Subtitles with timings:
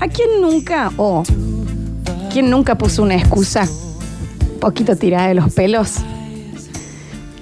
[0.00, 1.22] ¿A quién nunca o
[2.32, 3.68] quién nunca puso una excusa
[4.60, 5.96] poquito tirada de los pelos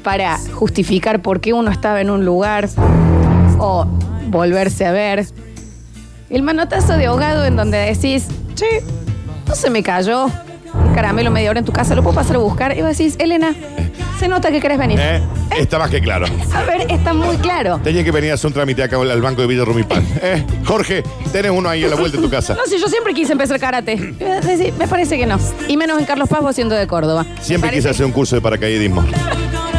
[0.03, 2.69] para justificar por qué uno estaba en un lugar
[3.59, 3.87] o
[4.29, 5.27] volverse a ver?
[6.31, 8.83] El manotazo de ahogado en donde decís, che,
[9.47, 10.29] no se me cayó
[10.95, 12.77] caramelo media hora en tu casa, lo puedo pasar a buscar.
[12.77, 13.55] Y vos decís, Elena,
[14.19, 14.99] se nota que querés venir.
[15.01, 15.23] ¿Eh?
[15.59, 16.27] Está más que claro.
[16.55, 17.81] A ver, está muy claro.
[17.83, 20.03] Tenía que venir a hacer un trámite acá al banco de Villa Rumipal.
[20.23, 20.45] ¿Eh?
[20.65, 22.55] Jorge, tenés uno ahí a la vuelta de tu casa.
[22.55, 23.97] No sé, yo siempre quise empezar karate.
[23.97, 25.39] Decís, Me parece que no.
[25.69, 27.25] Y menos en Carlos Paz vos siendo de Córdoba.
[27.41, 29.05] Siempre Me quise parece hacer un curso de paracaidismo.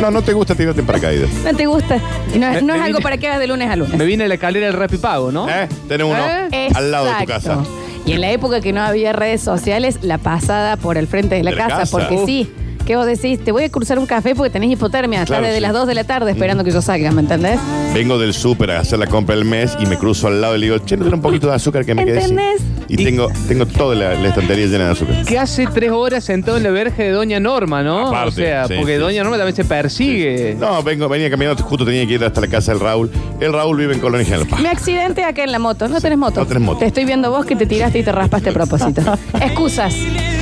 [0.01, 1.29] No, no te gusta tirarte en paracaídas.
[1.29, 1.97] que No te gusta.
[2.33, 3.95] Y no, es- Me- no es algo vine- para que hagas de lunes a lunes.
[3.97, 5.49] Me viene la escalera del Rapipago, ¿no?
[5.49, 5.67] ¿Eh?
[5.89, 6.17] Tenés uno
[6.51, 6.69] ¿Eh?
[6.73, 7.51] al lado de tu casa.
[7.53, 7.69] Exacto.
[8.05, 11.43] Y en la época que no había redes sociales, la pasada por el frente de
[11.43, 11.91] la De la casa, casa.
[11.91, 12.25] porque Uf.
[12.25, 12.49] sí.
[12.89, 13.39] ¿Qué vos decís?
[13.43, 15.23] Te voy a cruzar un café porque tenés hipotermia.
[15.23, 15.61] Claro, Estás desde sí.
[15.61, 17.59] las 2 de la tarde esperando que yo salga, ¿me entendés?
[17.93, 20.59] Vengo del súper a hacer la compra del mes y me cruzo al lado y
[20.59, 22.63] le digo, che, ¿no tenés un poquito de azúcar que me quede sin?" ¿Entendés?
[22.87, 25.23] Y tengo, tengo toda la, la estantería llena de azúcar.
[25.23, 28.07] Que hace tres horas sentado en la verja de Doña Norma, ¿no?
[28.07, 29.19] Aparte, o sea, sí, porque sí, Doña sí.
[29.19, 30.55] Norma también se persigue.
[30.59, 33.11] No, vengo, venía caminando, justo tenía que ir hasta la casa del Raúl.
[33.39, 34.61] El Raúl vive en Colonia General Paz.
[34.61, 35.87] Me accidenté acá en la moto.
[35.87, 36.39] No tenés moto.
[36.39, 36.79] No tenés moto.
[36.79, 39.03] Te estoy viendo vos que te tiraste y te raspaste a propósito.
[39.39, 39.93] Excusas.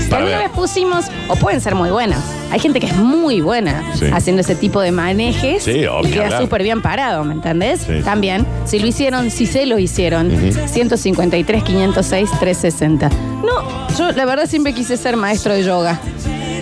[0.08, 0.47] Que Para alguna ver.
[0.47, 2.19] vez pusimos, o pueden ser muy buenas.
[2.50, 4.05] Hay gente que es muy buena Sí.
[4.11, 7.81] haciendo ese tipo de manejes Sí, obvio, y queda súper bien parado, ¿me entendés?
[7.81, 8.02] Sí.
[8.05, 10.31] También, si lo hicieron, si se lo hicieron,
[10.67, 13.09] 153, 506, 360.
[13.44, 16.00] No, yo la verdad siempre quise ser maestro de yoga.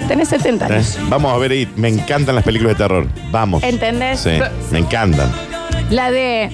[0.08, 0.74] Tenés 70 ¿Eh?
[0.74, 0.98] años.
[1.10, 1.72] Vamos a ver ahí.
[1.76, 3.08] Me encantan las películas de terror.
[3.32, 3.62] Vamos.
[3.64, 4.22] ¿Entendés?
[4.22, 4.32] Sí,
[4.72, 5.32] me encantan.
[5.92, 6.50] La de.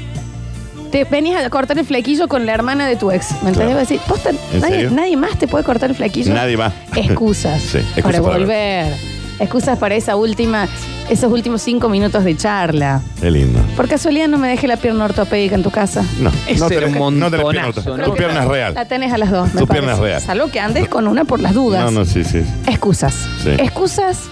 [0.91, 3.31] Te venías a cortar el flequillo con la hermana de tu ex.
[3.43, 3.53] ¿Me entendés?
[3.55, 3.69] Claro.
[3.69, 4.91] Vas a decir, posta, ¿En nadie, serio?
[4.91, 6.33] nadie más te puede cortar el flequillo.
[6.33, 6.73] Nadie más.
[6.95, 7.61] Excusas.
[7.71, 8.93] Sí, excusas para para volver.
[9.39, 10.67] Excusas para esa última,
[11.09, 13.01] esos últimos cinco minutos de charla.
[13.19, 13.59] Qué lindo.
[13.75, 16.03] Por casualidad no me dejé la pierna ortopédica en tu casa.
[16.19, 17.97] No, no tenés, un no tenés pierna, montonazo.
[17.97, 18.03] ¿no?
[18.03, 18.73] Tu pierna es real.
[18.75, 19.51] La tenés a las dos.
[19.53, 20.03] me Tu pierna parece.
[20.03, 20.21] es real.
[20.21, 21.83] Salvo que andes con una por las dudas.
[21.85, 22.43] No, no, sí, sí.
[22.67, 23.15] Excusas.
[23.43, 23.49] Sí.
[23.57, 24.25] Excusas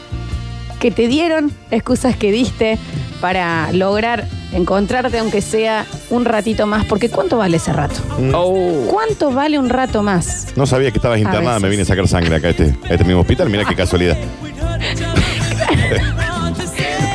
[0.80, 2.78] que te dieron, excusas que diste
[3.20, 6.86] para lograr encontrarte, aunque sea un ratito más.
[6.86, 8.02] Porque ¿cuánto vale ese rato?
[8.34, 8.86] Oh.
[8.90, 10.48] ¿Cuánto vale un rato más?
[10.56, 11.64] No sabía que estabas internada, veces.
[11.64, 13.50] me vine a sacar sangre acá a este, a este mismo hospital.
[13.50, 14.18] Mira qué casualidad.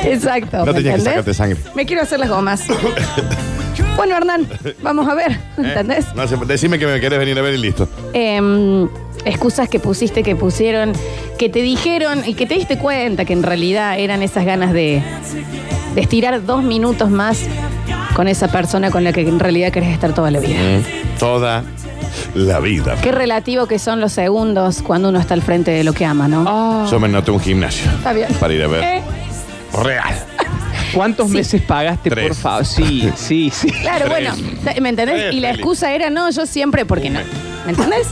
[0.05, 0.59] Exacto.
[0.59, 1.05] No ¿me tenías que entendés?
[1.05, 1.59] sacarte sangre.
[1.75, 2.62] Me quiero hacer las gomas.
[3.97, 4.47] bueno, Hernán,
[4.82, 5.32] vamos a ver.
[5.59, 5.59] ¿Eh?
[5.59, 6.06] ¿Entendés?
[6.15, 7.88] No decime que me querés venir a ver y listo.
[8.12, 8.88] Em,
[9.25, 10.93] excusas que pusiste, que pusieron,
[11.38, 15.03] que te dijeron y que te diste cuenta que en realidad eran esas ganas de,
[15.94, 17.41] de estirar dos minutos más
[18.15, 20.59] con esa persona con la que en realidad querés estar toda la vida.
[20.61, 21.62] Mm, Toda
[22.34, 22.97] la vida.
[23.03, 26.28] Qué relativo que son los segundos cuando uno está al frente de lo que ama,
[26.28, 26.88] ¿no?
[26.91, 28.28] Yo me noté un gimnasio Está bien.
[28.38, 28.84] para ir a ver.
[28.84, 29.03] Eh,
[29.82, 30.15] Real.
[30.94, 31.37] ¿Cuántos Sí.
[31.37, 32.27] meses pagaste, Tres.
[32.28, 32.66] por favor?
[32.66, 33.71] Sí, sí, sí.
[33.71, 34.31] Claro, Tres.
[34.32, 34.34] bueno,
[34.81, 35.16] ¿me entendés?
[35.16, 35.60] Tres, Y la Feli.
[35.60, 37.21] excusa era, no, yo siempre, porque no.
[37.66, 38.09] ¿Me entendés?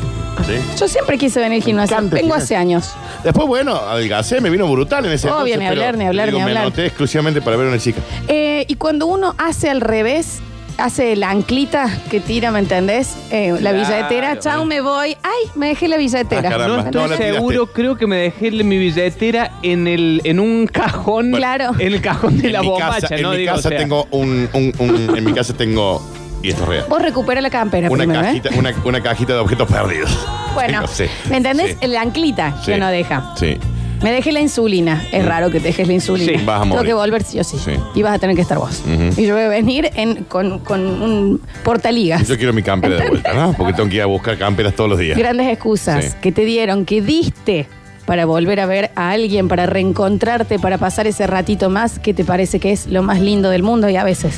[0.46, 0.54] ¿Sí?
[0.80, 1.96] Yo siempre quise venir al gimnasio.
[1.96, 2.90] encanta el Vengo hace años.
[3.22, 6.26] Después, bueno, adelgacé, me vino brutal en ese Obvio, entonces, ni pero hablar, ni hablar,
[6.26, 6.62] digo, ni Me hablar.
[6.66, 8.00] anoté exclusivamente para ver a una chica.
[8.26, 10.40] Eh, y cuando uno hace al revés,
[10.78, 13.16] hace la anclita que tira, ¿me entendés?
[13.30, 13.78] Eh, la Claro.
[13.78, 15.16] billetera, chao, me voy.
[15.22, 16.48] Ay, me dejé la billetera.
[16.48, 16.68] Ah, caramba.
[16.68, 17.34] No No, estoy la tiraste.
[17.34, 21.32] seguro, creo que me dejé mi billetera en el en un cajón.
[21.32, 21.72] Claro.
[21.78, 23.30] En el cajón de la mi bombacha, casa, en ¿no?
[23.30, 26.02] mi Digo, o casa sea, tengo un, un- un- en mi casa tengo
[26.42, 26.86] y esto es real.
[26.88, 28.58] Vos recupera la campera Una primero, cajita, ¿eh?
[28.58, 30.10] una, una cajita de objetos perdidos.
[30.54, 31.04] Bueno, sí.
[31.30, 31.76] ¿me entendés?
[31.80, 31.86] Sí.
[31.86, 32.72] La anclita Sí.
[32.72, 33.32] que no deja.
[33.36, 33.58] Sí.
[34.02, 35.04] Me dejé la insulina.
[35.12, 36.38] Es raro que te dejes la insulina.
[36.38, 36.88] Sí, vas a Tengo morir.
[36.90, 37.56] que volver sí o sí.
[37.64, 37.72] Sí.
[37.94, 38.82] Y vas a tener que estar vos.
[38.84, 39.20] Ujú.
[39.20, 42.26] Y yo voy a venir en- con, con un portaligas.
[42.28, 43.52] Yo quiero mi campera de vuelta, ¿no?
[43.52, 45.16] Porque tengo que ir a buscar camperas todos los días.
[45.16, 46.10] Grandes excusas Sí.
[46.20, 47.66] que te dieron, que diste
[48.06, 52.24] para volver a ver a alguien, para reencontrarte, para pasar ese ratito más que te
[52.24, 54.34] parece que es lo más lindo del mundo y a veces,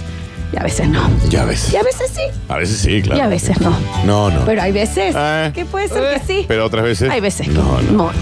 [0.55, 1.11] y a veces no.
[1.29, 1.73] Ya a veces.
[1.73, 3.19] Y a veces sí, A veces sí, claro.
[3.19, 3.77] y a veces no.
[4.05, 4.45] No, no.
[4.45, 5.51] Pero hay veces Eh.
[5.53, 6.45] que puede ser que sí.
[6.47, 7.11] Pero otras veces.
[7.11, 8.05] Hay veces que No, no.
[8.05, 8.15] Mal.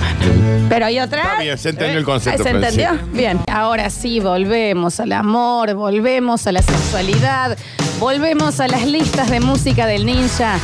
[0.71, 1.27] Pero hay otras.
[1.27, 2.89] Está bien, se entendió el concepto, ¿Se pero entendió?
[3.13, 3.39] Bien.
[3.53, 7.59] Ahora sí, volvemos al amor, volvemos a la sexualidad,
[8.01, 10.55] volvemos a las listas de música del ninja,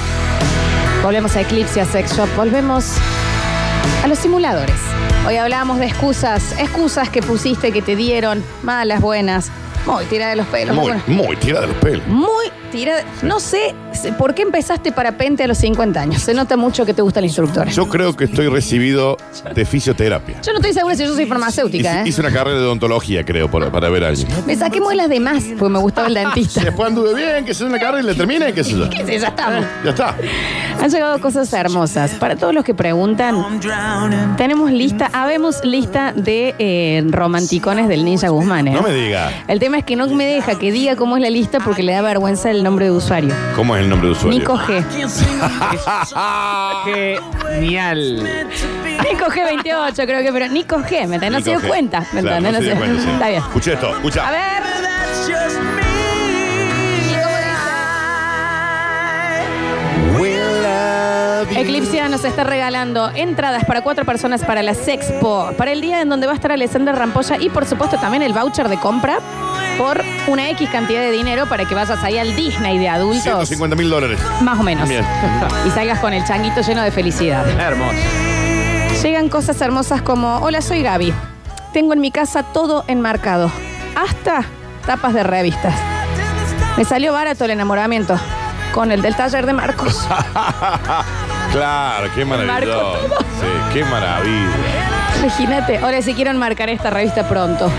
[1.02, 2.92] volvemos a Eclipse, a Sex Shop, volvemos
[4.02, 4.76] a los simuladores.
[5.26, 9.50] Hoy hablábamos de excusas, excusas que pusiste, que te dieron, malas, buenas,
[9.86, 10.76] muy tira de los pelos.
[10.76, 12.06] Muy, muy tira de los pelos.
[12.06, 13.02] muy tira.
[13.22, 13.74] No sé
[14.18, 16.22] por qué empezaste parapente a los 50 años.
[16.22, 17.68] Se nota mucho que te gusta el instructor.
[17.68, 19.16] Yo creo que estoy recibido
[19.54, 20.40] de fisioterapia.
[20.42, 22.08] Yo no estoy segura si yo soy farmacéutica, Hice, ¿eh?
[22.08, 24.28] hice una carrera de odontología, creo, para, para ver a alguien.
[24.46, 26.62] Me saqué muelas de más porque me gustaba el dentista.
[26.62, 28.88] Después anduve bien, que se una carrera y le termine, qué sé yo.
[28.90, 29.18] ¿Qué sé?
[29.18, 29.64] Ya estamos.
[29.84, 30.14] Ya está.
[30.80, 32.12] Han llegado cosas hermosas.
[32.12, 33.60] Para todos los que preguntan,
[34.36, 38.68] tenemos lista, habemos lista de eh, romanticones del Ninja Guzmán.
[38.68, 38.72] ¿eh?
[38.72, 39.30] No me diga.
[39.48, 41.92] El tema es que no me deja que diga cómo es la lista porque le
[41.92, 43.34] da vergüenza el nombre de usuario.
[43.56, 44.38] ¿Cómo es el nombre de usuario?
[44.40, 44.84] Nico G.
[47.54, 48.24] Genial.
[49.10, 51.30] Nico G28, creo que, pero Nico G, ¿me entendés?
[51.32, 51.68] No se Nico dio G.
[51.68, 52.52] cuenta, ¿me Claro, entendés?
[52.52, 53.10] no se dio cuenta, sí.
[53.10, 53.42] Está bien.
[53.42, 54.28] Escucha esto, escucha.
[54.28, 54.58] A ver.
[61.56, 66.08] Eclipsia nos está regalando entradas para cuatro personas para la Sexpo, para el día en
[66.08, 69.18] donde va a estar Alessandra Rampolla y por supuesto también el voucher de compra
[69.78, 73.22] por una X cantidad de dinero para que vayas ahí al Disney de adultos.
[73.22, 74.18] 150 mil dólares.
[74.42, 74.88] Más o menos.
[74.88, 75.04] Bien.
[75.66, 77.48] Y salgas con el changuito lleno de felicidad.
[77.48, 77.96] Hermoso.
[79.02, 81.14] Llegan cosas hermosas como, hola, soy Gaby.
[81.72, 83.50] Tengo en mi casa todo enmarcado,
[83.94, 84.44] hasta
[84.84, 85.74] tapas de revistas.
[86.76, 88.18] Me salió barato el enamoramiento
[88.72, 90.06] con el del taller de Marcos.
[91.52, 92.52] Claro, qué maravilloso.
[92.52, 93.18] Marco todo.
[93.40, 94.97] Sí, qué maravilla.
[95.20, 97.70] Imagínate, ahora si quiero enmarcar esta revista pronto.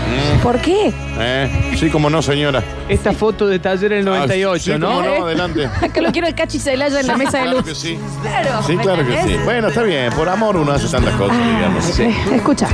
[0.42, 0.92] ¿Por qué?
[1.18, 1.74] ¿Eh?
[1.78, 2.62] Sí, como no, señora.
[2.88, 5.02] Esta foto de taller del 98, Ah, sí, ¿no?
[5.02, 5.66] no, adelante.
[5.82, 7.66] Acá lo quiero el cachi Celaya en la mesa de Claro luz.
[7.66, 7.98] que sí.
[8.22, 8.62] Claro.
[8.66, 9.36] Sí, ¿me claro que sí.
[9.44, 10.12] Bueno, está bien.
[10.12, 11.98] Por amor uno hace tantas cosas, digamos.
[11.98, 12.68] Eh, Escucha.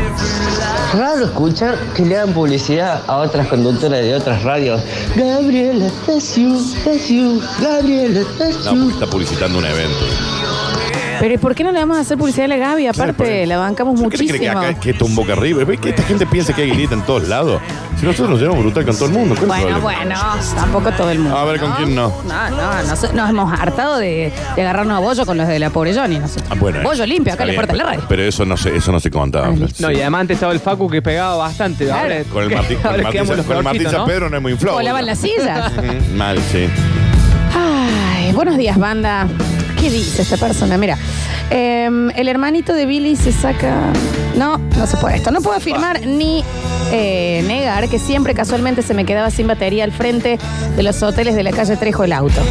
[0.94, 4.80] Raro escuchar que le dan publicidad a otras conductoras de otras radios.
[5.14, 8.90] Gabriela Tessiu, Tessiu, Gabriela No, porque Tessiu.
[8.90, 10.04] está publicitando un evento.
[11.20, 12.84] Pero ¿y por qué no le vamos a hacer publicidad a la Gaby?
[12.94, 14.38] ¿Sabe por Aparte, la bancamos ¿Por qué te muchísimo.
[14.50, 15.64] crees que acá que esto es un boca arriba?
[15.64, 17.60] ¿Ves que esta gente piensa que hay grita en todos lados?
[17.98, 20.14] Si nosotros nos llevamos brutal con todo el mundo, ¿cuál es el Bueno, problema?
[20.36, 21.36] bueno, tampoco todo el mundo.
[21.38, 22.12] A ver, ¿con quién no?
[22.28, 25.70] No, no, nos, nos hemos hartado de, de agarrarnos a bollo con los de la
[25.70, 26.18] pobre Johnny.
[26.18, 26.40] No sé.
[26.50, 28.04] Ah, bueno, bollo limpio, acá está le bien, importa la radio.
[28.08, 29.54] Pero eso no se, eso no se contaba.
[29.54, 29.82] Sí.
[29.82, 31.86] No, y además antes estaba el Facu que pegaba bastante.
[31.86, 32.02] Claro.
[32.02, 34.00] Ahora- Con el Martín, con el ahora Martín, quedamos los con el Martín peorcitos, San
[34.00, 34.06] ¿no?
[34.06, 34.76] Pedro no es muy inflado.
[34.76, 35.72] Volaban las sillas.
[35.72, 36.66] Ujú, Mal, sí.
[37.54, 39.26] Ay, buenos días, banda.
[39.86, 40.76] ¿Qué dice esta persona?
[40.78, 40.98] Mira,
[41.48, 43.92] em, el hermanito de Billy se saca.
[44.36, 45.30] No, no se puede esto.
[45.30, 46.42] No puedo afirmar ni
[46.90, 50.40] eh, negar que siempre casualmente se me quedaba sin batería al frente
[50.74, 52.42] de los hoteles de la calle Trejo el auto.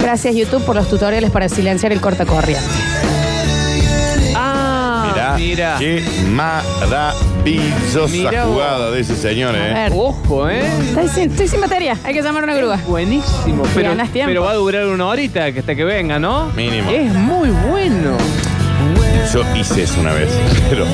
[0.00, 2.66] Gracias, YouTube, por los tutoriales para silenciar el cortacorriente.
[4.34, 5.76] Ah, Mirá, mira.
[5.78, 6.02] qué
[7.42, 8.54] maravillosa Mirá vos.
[8.54, 9.74] jugada de ese señor, A ¿eh?
[9.74, 9.92] ver.
[9.94, 10.66] Ojo, ¿eh?
[10.88, 12.76] Estoy sin, estoy sin batería, hay que llamar a una grúa.
[12.86, 13.64] Buenísimo.
[13.74, 14.10] Pero, tiempo.
[14.26, 16.46] pero va a durar una horita que hasta que venga, ¿no?
[16.56, 16.90] Mínimo.
[16.90, 18.16] Es muy bueno.
[19.32, 20.28] Yo hice eso una vez,
[20.70, 20.84] pero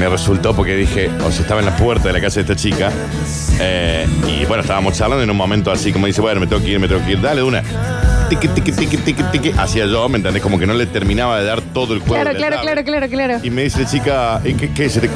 [0.00, 2.56] me resultó porque dije, o sea, estaba en la puerta de la casa de esta
[2.56, 2.90] chica,
[3.60, 6.70] eh, y bueno, estábamos charlando en un momento así, como dice, bueno, me tengo que
[6.70, 7.62] ir, me tengo que ir, dale de una.
[8.28, 9.50] Tiqui, tiqui, tiqui, tiqui, tiqui.
[9.56, 10.42] Hacía yo, ¿me entendés?
[10.42, 12.22] Como que no le terminaba de dar todo el juego.
[12.22, 13.38] Claro, claro, claro, claro, claro.
[13.42, 14.88] Y me dice la chica, ¿y qué, qué?
[14.90, 15.10] Se te-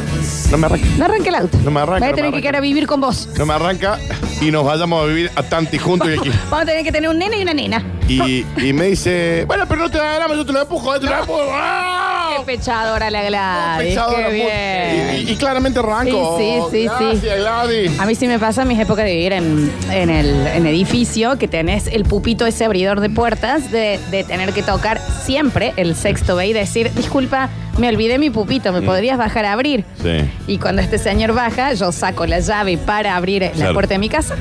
[0.51, 0.87] No me arranca.
[0.97, 1.59] No arranque el auto.
[1.65, 2.41] No me arranca, Voy a no me tener que arranca.
[2.43, 3.29] quedar a vivir con vos.
[3.37, 3.99] No me arranca
[4.41, 6.31] y nos vayamos a vivir a Tanti juntos y aquí.
[6.51, 7.83] Vamos a tener que tener un nene y una nena.
[8.09, 11.07] Y, y me dice, bueno, pero no te da drama, yo te lo empujo, te
[11.07, 11.39] lo empujo.
[11.53, 12.12] ¡Ah!
[12.39, 13.99] Qué pechadora la Gladys.
[14.17, 15.29] Qué bien.
[15.29, 16.39] Y, claramente arranco.
[16.39, 17.27] Sí, sí, sí, Gracias, sí.
[17.41, 18.01] Gladys.
[18.01, 21.39] A mí sí me pasa en mis épocas de vivir en, en el en edificio
[21.39, 25.95] que tenés el pupito ese abridor de puertas de, de tener que tocar siempre el
[25.95, 27.49] sexto B y decir, disculpa,
[27.79, 29.85] me olvidé mi pupito, ¿me podrías bajar a abrir?
[29.99, 30.03] Mm.
[30.03, 30.31] Sí.
[30.47, 33.75] Y cuando este señor baja, yo saco la llave para abrir la Claro.
[33.75, 34.37] puerta de mi casa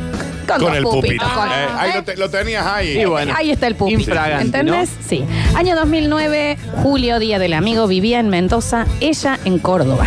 [0.57, 1.25] con, Con dos el pupito.
[1.33, 2.99] con- Eh, ahí lo, te- lo tenías ahí.
[3.01, 3.33] Y bueno.
[3.35, 3.99] Ahí está el pupito.
[3.99, 4.89] Infragante, ¿Entendés?
[5.07, 5.23] Sí.
[5.55, 10.05] Año 2009, julio, Día del Amigo, vivía en Mendoza, ella en Córdoba.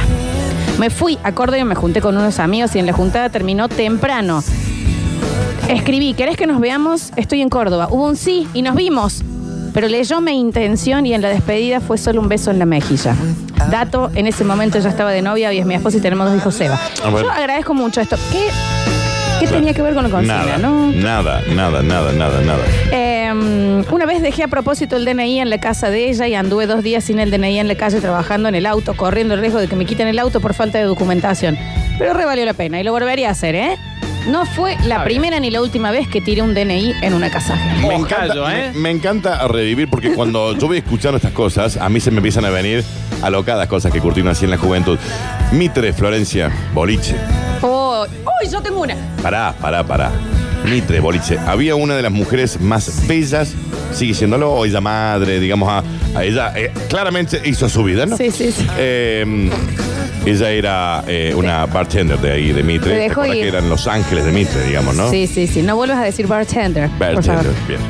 [0.79, 3.69] Me fui a Córdoba y me junté con unos amigos y en la juntada terminó
[3.69, 4.43] temprano.
[5.69, 7.11] Escribí, ¿querés que nos veamos?
[7.17, 7.88] Estoy en Córdoba.
[7.91, 9.23] Hubo un sí y nos vimos.
[9.73, 13.17] Pero leyó mi intención y en la despedida fue solo un beso en la mejilla.
[13.70, 16.36] Dato, en ese momento yo estaba de novia y es mi esposa y tenemos dos
[16.39, 16.79] hijos Seba.
[17.05, 17.27] Ah, bueno.
[17.27, 18.17] Yo agradezco mucho esto.
[18.31, 18.46] ¿Qué,
[19.41, 20.93] qué tenía que ver con la consigna, Nada, no?
[20.93, 22.60] nada, nada, nada, nada, nada.
[22.93, 26.67] Eh, una vez dejé a propósito el DNI en la casa de ella y anduve
[26.67, 29.58] dos días sin el DNI en la calle trabajando en el auto, corriendo el riesgo
[29.58, 31.58] de que me quiten el auto por falta de documentación.
[31.98, 33.76] Pero re valió la pena y lo volvería a hacer, ¿eh?
[34.29, 37.55] No fue la primera ni la última vez que tiré un DNI en una casa
[37.55, 37.86] ajena.
[37.86, 38.70] Me encanta, ¿eh?
[38.72, 42.19] me, me encanta revivir porque cuando yo voy escuchando estas cosas, a mí se me
[42.19, 42.82] empiezan a venir
[43.22, 44.98] alocadas cosas que curtieron así en la juventud.
[45.53, 47.17] Mitre, Florencia, boliche.
[48.11, 48.94] ¡Uy, yo tengo una!
[49.23, 50.11] Pará, pará, pará.
[50.69, 51.39] Mitre, boliche.
[51.46, 53.53] Había una de las mujeres más bellas,
[53.93, 55.82] sigue siéndolo, o ella madre, digamos, a,
[56.19, 56.53] a ella.
[56.56, 58.17] eh, claramente hizo su vida, ¿no?
[58.17, 58.67] Sí, sí, sí.
[58.79, 59.51] Eh,
[60.25, 62.93] ella era eh, una bartender de ahí, de Mitre.
[62.93, 63.32] Te ¿Te dejó ir.
[63.32, 65.11] que eran Los Ángeles de Mitre, digamos, no?
[65.11, 65.61] Sí, sí, sí.
[65.63, 66.89] No vuelvas a decir bartender.
[66.89, 67.55] por Bartender, favor.
[67.69, 67.81] bien.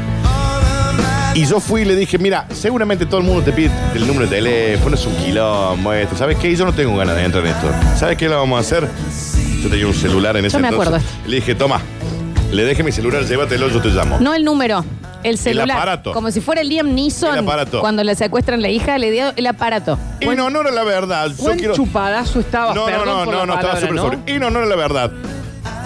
[1.36, 4.26] Y yo fui y le dije, mira, seguramente todo el mundo te pide el número
[4.26, 6.16] de teléfono, es un quilombo esto.
[6.16, 6.54] ¿Sabes qué?
[6.56, 7.68] Yo no tengo ganas de entrar en esto.
[7.96, 8.88] ¿Sabes qué lo vamos a hacer?
[9.64, 10.94] Yo tenía un celular en ese Yo me entonces.
[10.94, 11.08] acuerdo.
[11.26, 11.80] Le dije, toma,
[12.52, 14.18] le dejé mi celular, llévatelo, yo te llamo.
[14.20, 14.84] No el número,
[15.22, 15.70] el celular.
[15.78, 16.12] aparato.
[16.12, 17.32] Como si fuera el Liam Neeson.
[17.32, 17.80] El aparato.
[17.80, 19.98] Cuando le secuestran la hija, le dio el aparato.
[20.20, 21.30] Y no, no era la verdad.
[21.34, 21.74] Yo Buen quiero...
[21.74, 24.36] chupadazo estaba, No, no, perdón no, por no, la no, estaba palabra, súper sobrio.
[24.36, 25.10] Y no, no era la verdad.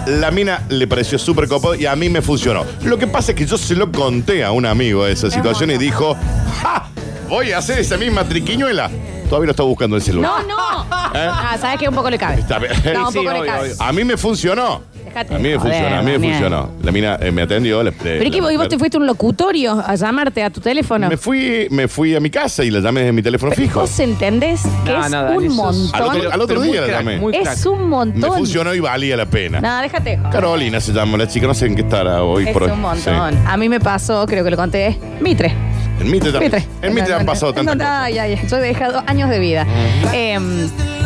[0.07, 2.65] La mina le pareció súper copado y a mí me funcionó.
[2.83, 5.71] Lo que pasa es que yo se lo conté a un amigo de esa situación
[5.71, 6.17] y dijo,
[6.61, 6.89] ¡Ja!
[7.29, 8.89] Voy a hacer esa misma triquiñuela.
[9.29, 10.31] Todavía lo está buscando el celular.
[10.47, 10.83] No, no.
[11.13, 11.27] ¿Eh?
[11.31, 12.39] Ah, sabes que un poco le cabe.
[12.41, 12.71] Está bien.
[12.93, 13.71] No, un Sí, poco le obvio, cabe.
[13.73, 13.75] obvio.
[13.83, 14.81] A mí me funcionó.
[15.05, 16.31] Déjate A mí me joder, funcionó, a mí me Daniel.
[16.33, 16.69] funcionó.
[16.83, 17.81] La mina eh, me atendió.
[17.81, 20.43] le- Pero es que la vos, y vos te fuiste a un locutorio a llamarte
[20.43, 21.09] a tu teléfono.
[21.09, 23.79] Me fui, me fui a mi casa y la llamé desde mi teléfono fijo.
[23.81, 25.95] ¿Vos entendés que No, es no, Dani, un sos- montón?
[26.01, 27.17] Al otro- al otro Pero muy día la crack, llamé.
[27.17, 27.53] muy crack.
[27.53, 28.21] es un montón.
[28.21, 29.59] Me funcionó y valía la pena.
[29.61, 30.17] No, déjate.
[30.17, 30.31] joder.
[30.31, 32.71] Carolina se llama la chica, no sé en qué estará hoy Es por hoy.
[32.71, 33.33] un montón.
[33.33, 33.39] Sí.
[33.47, 35.68] A mí me pasó, creo que lo conté, Mitre.
[35.99, 36.51] En Mitre también.
[36.53, 36.67] Mitre.
[36.81, 37.99] En Mitre han pasado tantas No, cosas.
[38.03, 39.65] Ay, ay, yo he dejado años de vida.
[40.13, 40.37] Eh,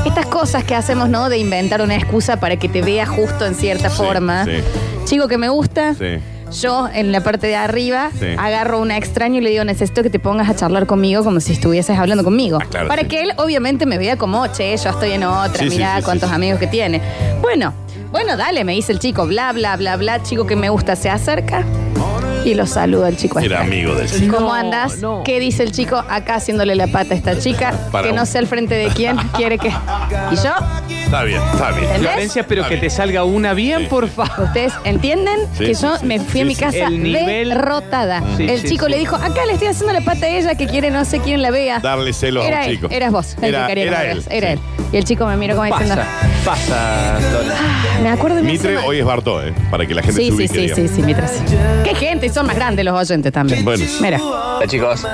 [0.06, 1.30] estas cosas que hacemos, ¿no?
[1.30, 4.46] De inventar una excusa para que te vea justo en cierta Sí, forma.
[4.46, 4.52] sí.
[5.06, 5.94] Chico que me gusta.
[5.96, 6.20] Sí.
[6.62, 8.28] Yo en la parte de arriba Sí.
[8.38, 11.54] agarro una extraño y le digo, necesito que te pongas a charlar conmigo como si
[11.54, 12.60] estuvieses hablando conmigo.
[12.62, 13.08] Ah, claro, Para sí.
[13.08, 16.02] que él obviamente me vea como, che, yo estoy en otra, Sí, sí, mirá sí,
[16.02, 16.36] sí, cuántos sí.
[16.36, 17.02] amigos que tiene.
[17.42, 17.74] Bueno,
[18.12, 21.10] bueno, dale, me dice el chico, bla, bla, bla, bla, chico que me gusta, se
[21.10, 21.64] acerca
[22.46, 23.40] y lo saluda el chico.
[23.40, 23.68] Era este.
[23.68, 24.36] amigo del chico.
[24.36, 24.98] ¿Cómo No, andas?
[25.00, 25.24] no.
[25.24, 27.88] ¿Qué dice el chico acá haciéndole la pata a esta chica?
[27.92, 29.70] Para que no sé al frente de quién quiere que.
[30.32, 30.54] ¿Y yo?
[31.14, 31.84] Está bien, está bien.
[31.84, 32.10] ¿Entendés?
[32.12, 32.90] Florencia, pero Está que bien.
[32.90, 34.14] te salga una bien, Sí, por sí.
[34.16, 34.46] favor.
[34.46, 36.06] ¿Ustedes entienden Sí, que sí, yo sí.
[36.08, 36.62] me fui a Sí, mi sí.
[36.62, 38.24] casa El nivel- derrotada?
[38.36, 38.92] Sí, el sí, chico sí.
[38.94, 41.44] le dijo, acá le estoy haciendo la pata a ella que quiere no sé quién
[41.44, 41.78] la vea.
[41.82, 42.88] Darle celos a Era un él, chico.
[42.90, 43.36] eras vos.
[43.44, 44.54] el Era- que quería que era me él, veas, Era sí.
[44.54, 44.60] él.
[44.92, 45.96] Y el chico me miró como diciendo,
[46.44, 47.56] Pasa, pasa, Lola.
[47.60, 48.88] "Ah, me acuerdo de mi Mitre semana".
[48.88, 49.54] hoy es Bartó, ¿eh?
[49.70, 50.90] Para que la gente Sí, se sí, ubique, sí, digamos.
[50.90, 51.28] sí, sí, Mitre.
[51.28, 51.44] sí.
[51.84, 53.64] Qué gente, y son más grandes los oyentes también.
[53.64, 53.86] Bueno.
[54.02, 54.20] Mira.
[54.20, 55.06] Hola chicos,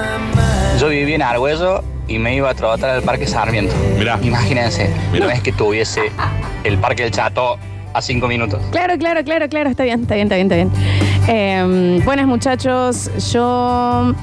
[0.79, 3.74] yo viví en Argüello y me iba a trotar al Parque Sarmiento.
[3.98, 4.20] Mirá.
[4.22, 5.28] Imagínense, Mirá.
[5.28, 6.12] no es que tuviese
[6.63, 7.58] el Parque del Chato
[7.94, 8.62] a cinco minutos.
[8.72, 10.72] Claro, claro, claro, claro, está bien, está bien, está bien, está bien.
[11.28, 14.13] Eh, buenas muchachos, yo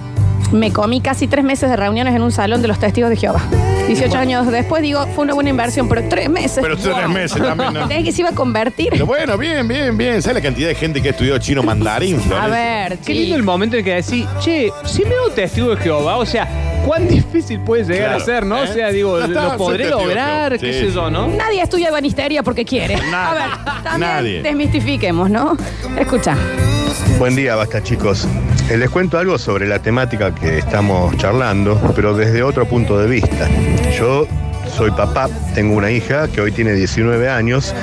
[0.52, 3.42] me comí casi tres meses de reuniones en un salón de los testigos de Jehová.
[3.86, 6.58] 18 años después digo, fue una buena inversión, pero tres meses.
[6.60, 7.80] Pero tres meses también, ¿no?
[7.82, 8.88] ¿Entendés que se iba a convertir?
[8.90, 10.20] Pero bueno, bien, bien, bien.
[10.22, 12.20] ¿Sabes la cantidad de gente que ha estudiado chino mandarín?
[12.32, 15.76] A ver, Qué lindo el momento en que decís, che, si me hago testigo de
[15.76, 16.48] Jehová, o sea,
[16.86, 18.58] cuán difícil puede llegar Claro, a ser, ¿no?
[18.58, 18.68] ¿eh?
[18.70, 20.92] O sea, digo, Ya está, lo podré lograr, qué Sí, sé sí.
[20.94, 21.26] yo, ¿no?
[21.28, 22.96] Nadie estudia banisteria porque quiere.
[23.10, 23.12] Nadie.
[23.12, 24.42] A ver, también Nadie.
[24.42, 25.56] desmistifiquemos, ¿no?
[25.98, 26.36] Escucha.
[27.18, 28.26] Buen día, basta chicos.
[28.70, 33.06] Eh, Les cuento algo sobre la temática que estamos charlando, pero desde otro punto de
[33.08, 33.48] vista.
[33.98, 34.26] Yo
[34.76, 37.74] soy papá, tengo una hija que hoy tiene 19 años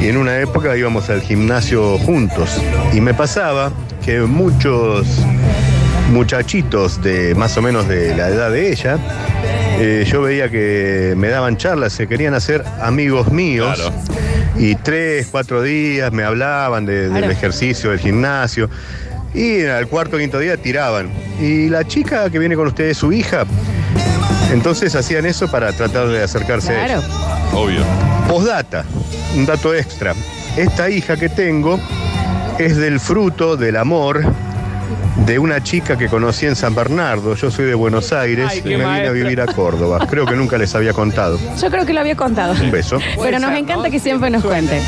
[0.00, 2.60] y en una época íbamos al gimnasio juntos
[2.92, 3.72] y me pasaba
[4.04, 5.06] que muchos
[6.12, 8.98] muchachitos de más o menos de la edad de ella,
[9.78, 13.74] eh, yo veía que me daban charlas, se querían hacer amigos míos.
[13.76, 13.94] Claro.
[14.58, 18.70] Y tres, cuatro días me hablaban de- del ejercicio, del gimnasio.
[19.34, 21.10] Y al cuarto o quinto día tiraban.
[21.40, 23.44] Y la chica que viene con ustedes es su hija.
[24.50, 27.00] Entonces hacían eso para tratar de acercarse a Claro.
[27.02, 27.52] ella.
[27.52, 27.80] Obvio.
[28.28, 28.84] Postdata,
[29.36, 30.14] un dato extra.
[30.56, 31.78] Esta hija que tengo
[32.58, 34.22] es del fruto del amor
[35.24, 37.34] de una chica que conocí en San Bernardo.
[37.34, 40.06] Yo soy de Buenos Aires Ay, y me vine a vivir a Córdoba.
[40.08, 41.38] Creo que nunca les había contado.
[41.60, 42.52] Yo creo que lo había contado.
[42.62, 42.98] Un beso.
[43.20, 44.82] Pero nos encanta que siempre nos cuenten.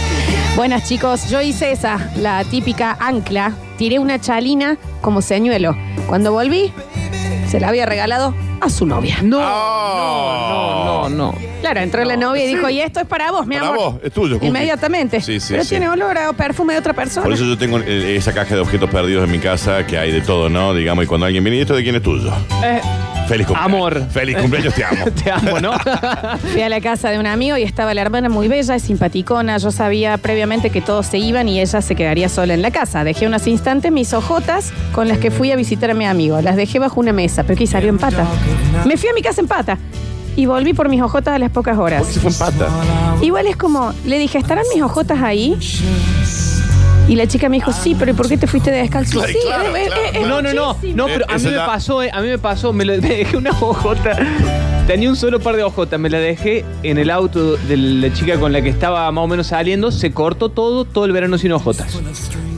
[0.57, 3.53] Buenas chicos, yo hice esa, la típica ancla.
[3.79, 5.77] Tiré una chalina como señuelo.
[6.09, 6.73] Cuando volví,
[7.49, 9.19] se la había regalado a su novia.
[9.23, 11.09] No, Oh.
[11.09, 11.48] no, no, no, no.
[11.61, 13.93] Claro, entró la novia y dijo, y esto es para vos, mi Para amor.
[13.95, 14.47] vos, es tuyo, Cookie.
[14.47, 15.21] Inmediatamente.
[15.21, 15.71] Sí, sí, Pero sí.
[15.71, 17.25] tiene olor a perfume de otra persona.
[17.25, 20.13] Por eso yo tengo eh, esa caja de objetos perdidos en mi casa que hay
[20.13, 20.73] de todo, ¿no?
[20.75, 22.33] Digamos, y cuando alguien viene, ¿y esto de quién es tuyo?
[22.65, 22.81] Eh,
[23.29, 23.75] Feliz cumpleaños.
[23.75, 24.03] Amor.
[24.11, 25.05] Feliz cumpleaños, te amo.
[25.25, 25.73] te amo, ¿no?
[26.53, 29.59] Fui a la casa de un amigo y estaba la hermana muy bella y simpaticona.
[29.59, 33.05] Yo sabía previamente que todos se iban y ella se quedaría sola en la casa.
[33.05, 36.41] Dejé unos instantes mis ojotas con las que fui a visitar a mi amigo.
[36.41, 38.25] Las dejé bajo una mesa, pero que salió en pata.
[38.87, 39.77] Me fui a mi casa en pata
[40.39, 42.07] y volví por mis ojotas a las pocas horas.
[42.07, 42.69] Se fue en pata.
[43.21, 45.57] Igual es como, le dije, ¿estarán mis ojotas ahí?
[47.09, 49.19] Y la chica me dijo, sí, pero ¿y por qué te fuiste descalzo?
[49.19, 50.09] Claro, sí, claro, es- es- claro.
[50.13, 52.29] es No, no, no, no, pero a mí Eso me ya- pasó, eh, a mí
[52.29, 54.17] me pasó, me, lo- me dejé una ojota.
[54.87, 58.39] Tenía un solo par de ojotas, me la dejé en el auto de la chica
[58.39, 61.51] con la que estaba más o menos saliendo, se cortó todo, todo el verano sin
[61.53, 61.99] ojotas.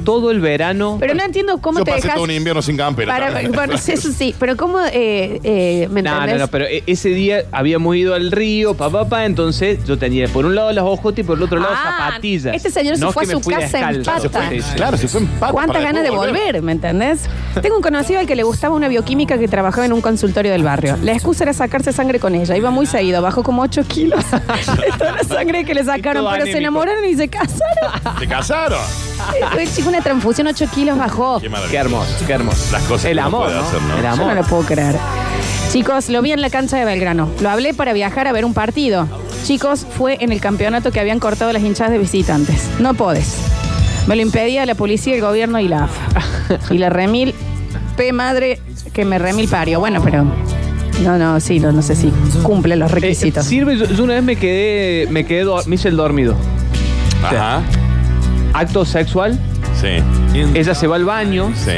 [0.05, 0.97] Todo el verano.
[1.01, 2.15] Pero no entiendo cómo Yo te pasé dejas...
[2.17, 3.13] todo un invierno sin campera.
[3.13, 3.53] Para, también.
[3.53, 6.35] bueno, eso sí, pero ¿cómo, eh, eh, me No, entendés?
[6.39, 10.29] no, no, pero e- ese día habíamos ido al río, papá, papá, entonces yo tenía
[10.29, 12.55] por un lado las ojotas y por el otro lado Ah, zapatillas.
[12.55, 14.31] este señor se No fue que a me su fui casa en descalzo.
[14.31, 14.49] pata.
[14.49, 14.75] Se fue- Sí, sí.
[14.77, 15.53] Claro, se fue en pata.
[15.53, 17.21] ¿Cuántas para ganas de después volver, me entendés?
[17.63, 20.63] Tengo un conocido al que le gustaba una bioquímica que trabajaba en un consultorio del
[20.63, 20.97] barrio.
[21.03, 22.57] La excusa era sacarse sangre con ella.
[22.57, 26.45] Iba muy seguido, bajó como 8 kilos de toda la sangre que le sacaron, pero
[26.47, 26.59] se anémico.
[26.59, 28.19] enamoraron y se casaron.
[28.19, 28.79] ¿Se casaron?
[29.53, 31.41] Fue, chico, una transfusión, 8 kilos bajó.
[31.41, 31.71] Qué maravilla.
[31.71, 32.73] Qué hermoso, qué hermoso.
[32.73, 33.63] Las cosas El que uno amor, puede ¿no?
[33.67, 33.97] hacer, ¿no?
[33.97, 34.27] El Yo amor.
[34.29, 34.97] no lo puedo creer.
[35.73, 37.29] Chicos, lo vi en la cancha de Belgrano.
[37.41, 39.07] Lo hablé para viajar a ver un partido.
[39.45, 42.69] Chicos, fue en el campeonato que habían cortado las hinchadas de visitantes.
[42.79, 43.37] No podés.
[44.07, 46.59] Me lo impedía la policía, el gobierno y la AFA.
[46.75, 47.35] y la remil,
[47.97, 48.61] P madre,
[48.93, 49.79] que me remil parió.
[49.81, 50.25] Bueno, pero.
[51.03, 53.47] No, no, sí, no, no sé si cumple los Eh, requisitos.
[53.47, 56.35] sirve, yo, yo una vez me quedé, me quedé, do- me hice el dormido.
[57.23, 57.63] Ajá.
[58.53, 59.39] Acto sexual,
[59.81, 60.03] Sí.
[60.55, 61.53] ella se va al baño.
[61.57, 61.73] Sí.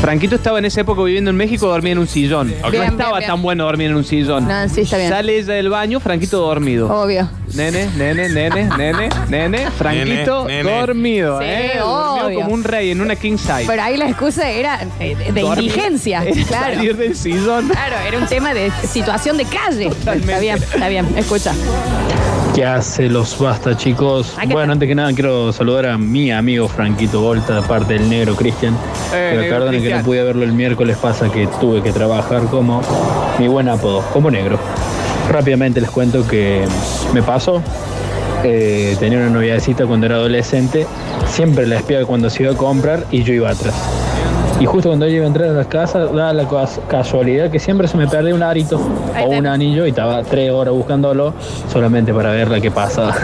[0.00, 2.52] Franquito estaba en esa época viviendo en México, dormía en un sillón.
[2.62, 3.30] No Bien, estaba bien, bien.
[3.30, 4.46] tan bueno dormir en un sillón.
[4.46, 5.08] No, sí, está bien.
[5.08, 6.88] Sale ella del baño, Franquito dormido.
[6.92, 7.28] Obvio.
[7.54, 10.80] Nene, nene, nene, nene, nene, Franquito Nene, nene.
[10.80, 11.80] dormido, Sí, ¿eh?
[11.82, 12.40] Obvio.
[12.40, 13.64] como un rey en una king size.
[13.66, 15.64] Pero ahí la excusa era eh, de, de Dormir.
[15.64, 16.22] indigencia.
[16.46, 16.74] Claro.
[16.74, 17.68] Salir del sillón.
[17.68, 19.88] Claro, era un tema de situación de calle.
[19.88, 20.26] Totalmente.
[20.32, 21.06] Está bien, está bien.
[21.16, 21.52] Escucha.
[22.56, 24.34] ¿Qué hace los basta, chicos?
[24.48, 28.34] Bueno, antes que nada quiero saludar a mi amigo Franquito Volta, de parte del negro
[28.34, 28.74] Cristian.
[29.10, 32.80] Pero negro perdonen que no pude verlo el miércoles, pasa que tuve que trabajar como
[33.38, 34.58] mi buen apodo, como negro.
[35.30, 36.64] Rápidamente les cuento que
[37.12, 37.62] me pasó.
[38.42, 40.86] eh, tenía una noviecita cuando era adolescente,
[41.28, 43.74] siempre la espiaba cuando se iba a comprar y yo iba atrás.
[44.60, 47.58] Y justo cuando ella iba a entrar a la casa, da la cas- casualidad que
[47.58, 48.80] siempre se me perdía un arito
[49.22, 51.34] o un anillo y estaba tres horas buscándolo
[51.70, 53.14] solamente para ver la que pasa.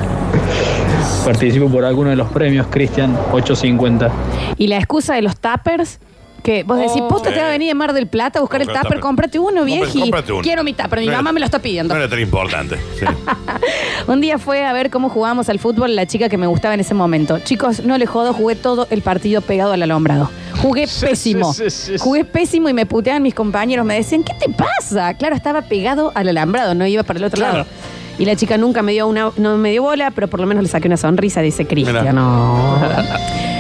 [1.25, 4.11] Participo por alguno de los premios, Cristian, 850.
[4.59, 6.01] Y la excusa de los tuppers,
[6.43, 7.09] que vos decís, Oh.
[7.09, 9.01] posta te va a venir de Mar del Plata a buscar el tupper, tupper.
[9.01, 10.01] cómprate uno, Compra- vieji.
[10.01, 10.43] cómprate uno.
[10.43, 11.95] Quiero mi tupper, mi No era- mamá me lo está pidiendo.
[11.95, 12.77] No era tan importante.
[12.99, 13.05] Sí.
[14.09, 16.81] Un día fue a ver cómo jugábamos al fútbol la chica que me gustaba en
[16.81, 17.39] ese momento.
[17.41, 20.31] Chicos, no le jodo, jugué todo el partido pegado al alambrado.
[20.61, 21.53] Jugué Sí, pésimo.
[21.55, 21.99] sí, sí, sí.
[21.99, 23.87] Jugué pésimo y me puteaban mis compañeros.
[23.87, 25.15] Me decían, ¿qué te pasa?
[25.15, 27.59] Claro, estaba pegado al alambrado, no iba para el otro Claro.
[27.59, 27.69] lado.
[28.19, 30.63] Y la chica nunca me dio una, no me dio bola, pero por lo menos
[30.63, 32.15] le saqué una sonrisa, dice Cristian.
[32.15, 32.79] No.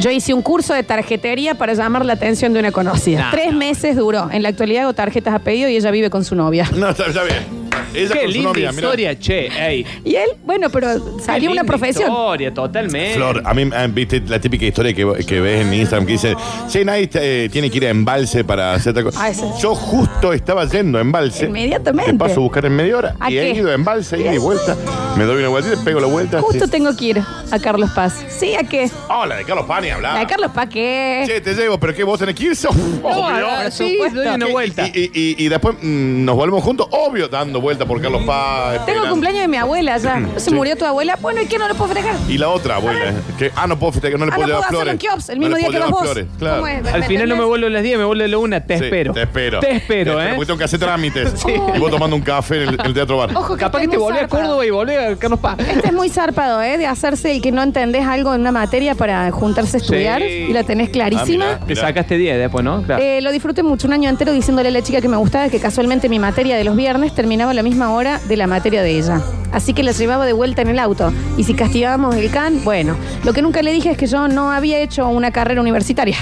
[0.00, 3.24] Yo hice un curso de tarjetería para llamar la atención de una conocida.
[3.24, 4.30] No, Tres meses duró.
[4.30, 6.68] En la actualidad hago tarjetas a pedido y ella vive con su novia.
[6.76, 7.65] No, está, está bien.
[7.94, 8.82] Ella Qué con su linda novia, mira.
[8.88, 9.86] historia, che, ey.
[10.04, 12.10] Y él, bueno, pero Qué salió una linda profesión.
[12.10, 13.14] historia, totalmente.
[13.14, 16.34] Flor, a mí ah, viste la típica historia que, que ves en Instagram que dice,
[16.68, 19.24] si nadie eh, tiene que ir a embalse para hacer tal cosa.
[19.24, 19.32] Ah.
[19.60, 21.46] Yo justo estaba yendo a embalse.
[21.46, 22.12] Inmediatamente.
[22.12, 23.16] Te paso a buscar en media hora.
[23.20, 23.58] ¿A y he qué?
[23.58, 24.76] ido a embalse, ida y vuelta.
[25.16, 26.40] Me doy una vuelta y pego la vuelta.
[26.40, 26.70] Justo sí.
[26.70, 27.18] tengo que ir
[27.50, 28.24] a Carlos Paz.
[28.28, 28.54] ¿Sí?
[28.54, 28.90] ¿A qué?
[29.08, 30.18] Oh, la de Carlos Pani ¿La hablaba.
[30.18, 31.24] de Carlos Paz qué?
[31.26, 32.56] Che, te llevo, pero ¿qué vos tenés que ir?
[32.56, 33.46] So- Obvio.
[33.62, 34.86] por sí, doy una vuelta.
[34.88, 38.70] Y, y- y- y después mm, nos volvemos juntos, obvio, dando vuelta por Carlos Paz.
[38.70, 39.10] Tengo esperando.
[39.10, 40.20] cumpleaños de mi abuela ya.
[40.20, 40.54] ¿No se Sí.
[40.54, 41.18] murió tu abuela?
[41.20, 42.16] Bueno, ¿y qué no le puedo festejar?
[42.28, 44.46] Y la otra abuela, que, ah, no puedo festejar, no le Ah, no puedo puedo
[44.46, 44.92] llevar hacerlo flores.
[44.92, 46.02] en Kiops, el No mismo le día puedo que llevar vos.
[46.02, 46.56] flores, claro.
[46.56, 46.94] ¿Cómo es?
[46.94, 48.78] Al ¿Me final no me vuelvo a las 10, me vuelvo a la 1, te
[48.78, 49.12] Sí, espero.
[49.12, 49.60] Te espero.
[49.60, 50.28] Te espero, ¿eh?
[50.36, 51.34] Porque tengo que hacer trámites.
[51.74, 53.30] Y vos tomando un café en el, en el teatro bar.
[53.36, 54.28] Ojo, que Capaz que te es muy volvés a.
[54.28, 55.56] Córdoba y volvés a Carlos Paz.
[55.58, 56.78] Este es muy zarpado, ¿eh?
[56.78, 60.46] De hacerse el que no entendés algo en una materia para juntarse a estudiar Sí.
[60.48, 61.58] y la tenés clarísima.
[61.60, 62.82] Ah, Te sacaste 10 después, ¿no?
[62.82, 63.02] Claro.
[63.02, 65.58] Eh, lo disfruté mucho un año entero diciéndole a la chica que me gustaba que
[65.60, 69.20] casualmente mi materia de los viernes terminaba la misma hora de la materia de ella.
[69.52, 71.12] Así que la llevaba de vuelta en el auto.
[71.36, 72.96] Y si castigábamos el CAN, bueno.
[73.24, 76.16] Lo que nunca le dije es que yo no había hecho una carrera universitaria.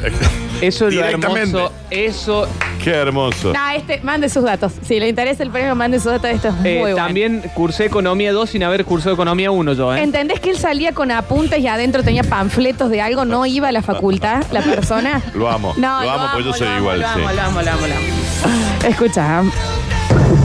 [0.60, 1.72] eso es lo hermoso.
[1.90, 2.46] Eso
[2.82, 3.52] Qué hermoso.
[3.54, 4.72] Ah, este, mande sus datos.
[4.86, 6.30] Si le interesa el premio, mande sus datos.
[6.30, 6.96] Esto es muy Eh, bueno.
[6.96, 10.02] también cursé Economía 2 sin haber cursado Economía 1 yo, ¿eh?
[10.02, 13.26] ¿Entendés que él salía con apuntes y adentro tenía panfletos de algo?
[13.26, 15.20] ¿No iba a la facultad la persona?
[15.34, 15.74] Lo amo.
[15.76, 17.00] No, lo amo, porque yo soy lo amo, igual.
[17.00, 17.12] Lo sí.
[17.12, 18.88] amo, lo amo, lo amo, lo amo.
[18.88, 19.42] Escucha,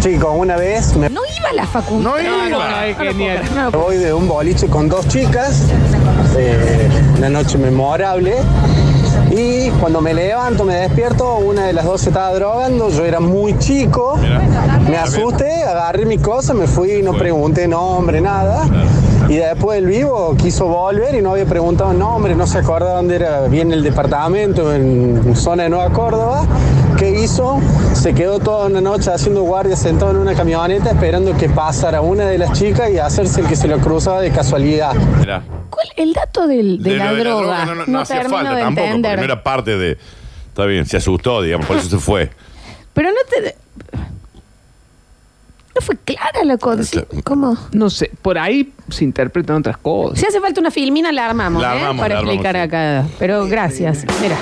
[0.05, 2.11] Chicos, una vez me no iba a la facultad.
[2.11, 2.47] No iba.
[2.47, 3.37] no, Ay, no lo puedo genial.
[3.39, 5.63] creer, no lo puedo voy de un boliche con dos chicas,
[6.37, 6.87] eh,
[7.17, 8.35] una noche memorable.
[9.31, 13.19] Y cuando me levanto, me despierto, una de las dos se estaba drogando, yo era
[13.19, 14.15] muy chico,
[14.87, 18.67] me asusté, agarré mi cosa, me fui, no pregunté nombre, nada.
[19.27, 23.15] Y después el vivo quiso volver y no había preguntado nombre, no se acordaba dónde
[23.15, 26.45] era bien el departamento, en zona de Nueva Córdoba.
[26.97, 27.59] ¿Qué hizo?
[27.93, 32.25] Se quedó toda una noche haciendo guardia sentado en una camioneta esperando que pasara una
[32.25, 34.93] de las chicas y hacerse el que se lo cruzaba de casualidad.
[35.19, 35.43] Mirá.
[35.69, 35.87] ¿Cuál?
[35.97, 37.65] El dato del- de, De la droga.
[37.65, 39.11] no, no, no hacía termino falta de tampoco, entender.
[39.11, 39.97] porque no era parte de.
[40.47, 42.29] Está bien, se asustó, digamos, por eso se fue.
[42.93, 43.55] Pero no te.
[45.75, 46.89] No fue clara la cosa.
[46.89, 47.07] Claro.
[47.25, 47.57] ¿Cómo?
[47.73, 50.19] No sé, por ahí se interpretan otras cosas.
[50.19, 51.79] Si hace falta una filmina, la armamos, La ¿eh?
[51.79, 52.61] armamos, Para la armamos, explicar sí.
[52.61, 53.05] acá.
[53.19, 54.05] Pero gracias.
[54.21, 54.37] Mira.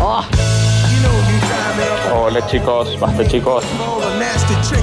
[0.00, 0.24] Oh,
[2.14, 3.64] Hola chicos, basta chicos.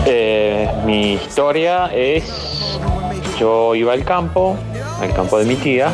[0.05, 2.79] Eh, mi historia es,
[3.39, 4.55] yo iba al campo,
[5.01, 5.91] al campo de mi tía,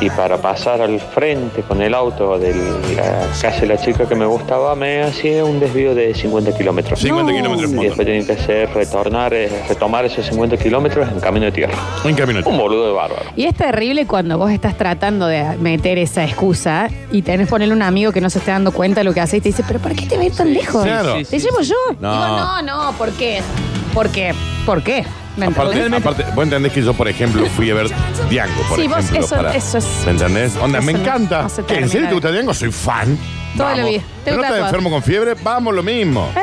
[0.00, 2.54] y para pasar al frente con el auto de
[2.94, 7.00] la calle de la chica que me gustaba, me hacía un desvío de 50 kilómetros.
[7.00, 11.46] 50 kilómetros Y después tenía que hacer, retornar, eh, retomar esos 50 kilómetros en camino
[11.46, 11.74] de tierra.
[12.04, 12.40] Un camino.
[12.44, 13.22] Un boludo de bárbaro.
[13.36, 17.74] Y es terrible cuando vos estás tratando de meter esa excusa y tenés que ponerle
[17.74, 19.64] un amigo que no se esté dando cuenta de lo que hace y te dice,
[19.66, 20.84] ¿pero por qué te va a ir tan lejos?
[20.84, 21.14] Claro.
[21.28, 21.74] ¿Te llevo yo?
[22.00, 22.12] No.
[22.12, 23.40] Digo, no, no, ¿por qué?
[23.94, 24.34] ¿Por qué?
[24.66, 25.04] ¿Por qué?
[25.36, 26.00] ¿Me Aparte, entendés?
[26.00, 27.88] aparte, vos entendés que yo, por ejemplo, fui a ver
[28.30, 29.24] Diango, por Sí, vos, ejemplo.
[29.26, 30.56] eso- para- eso es- ¿Me entendés?
[30.56, 31.42] Onda, me eso no- encanta.
[31.42, 32.54] no se ¿Qué, ¿En termina serio te gusta Diango?
[32.54, 33.18] Soy fan.
[33.56, 34.02] Toda la vida.
[34.24, 34.66] ¿Pero Tengo no estás tatuado.
[34.66, 35.34] enfermo con fiebre?
[35.42, 36.28] Vamos, lo mismo.
[36.36, 36.40] ¿Eh?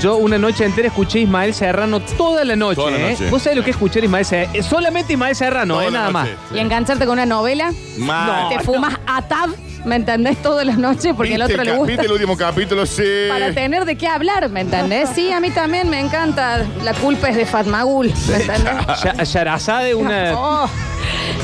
[0.00, 2.76] Yo una noche entera escuché a Ismael Serrano toda la noche.
[2.76, 3.10] Toda la ¿eh?
[3.12, 3.30] noche.
[3.30, 4.52] ¿Vos sabés lo que es escuchar a Ismael Serrano?
[4.54, 5.90] Eh, Solamente Ismael Serrano, Toda ¿eh?
[5.90, 6.28] la Nada más.
[6.28, 6.38] noche.
[6.54, 7.72] Y engancharte con una novela.
[7.98, 8.48] Mal.
[8.48, 9.50] Te fumas a tab,
[9.84, 10.40] ¿me entendés?
[10.40, 11.90] Todas las noches porque al ¿Viste otro el le ca- gusta.
[11.92, 12.86] ¿Viste el último capítulo?
[12.86, 13.02] Sí.
[13.28, 15.10] Para tener de qué hablar, ¿me entendés?
[15.14, 16.64] Sí, a mí también me encanta.
[16.82, 19.32] La culpa es de Fatmagul, ¿me entendés?
[19.32, 20.32] Yarazade, una.
[20.36, 20.68] Oh.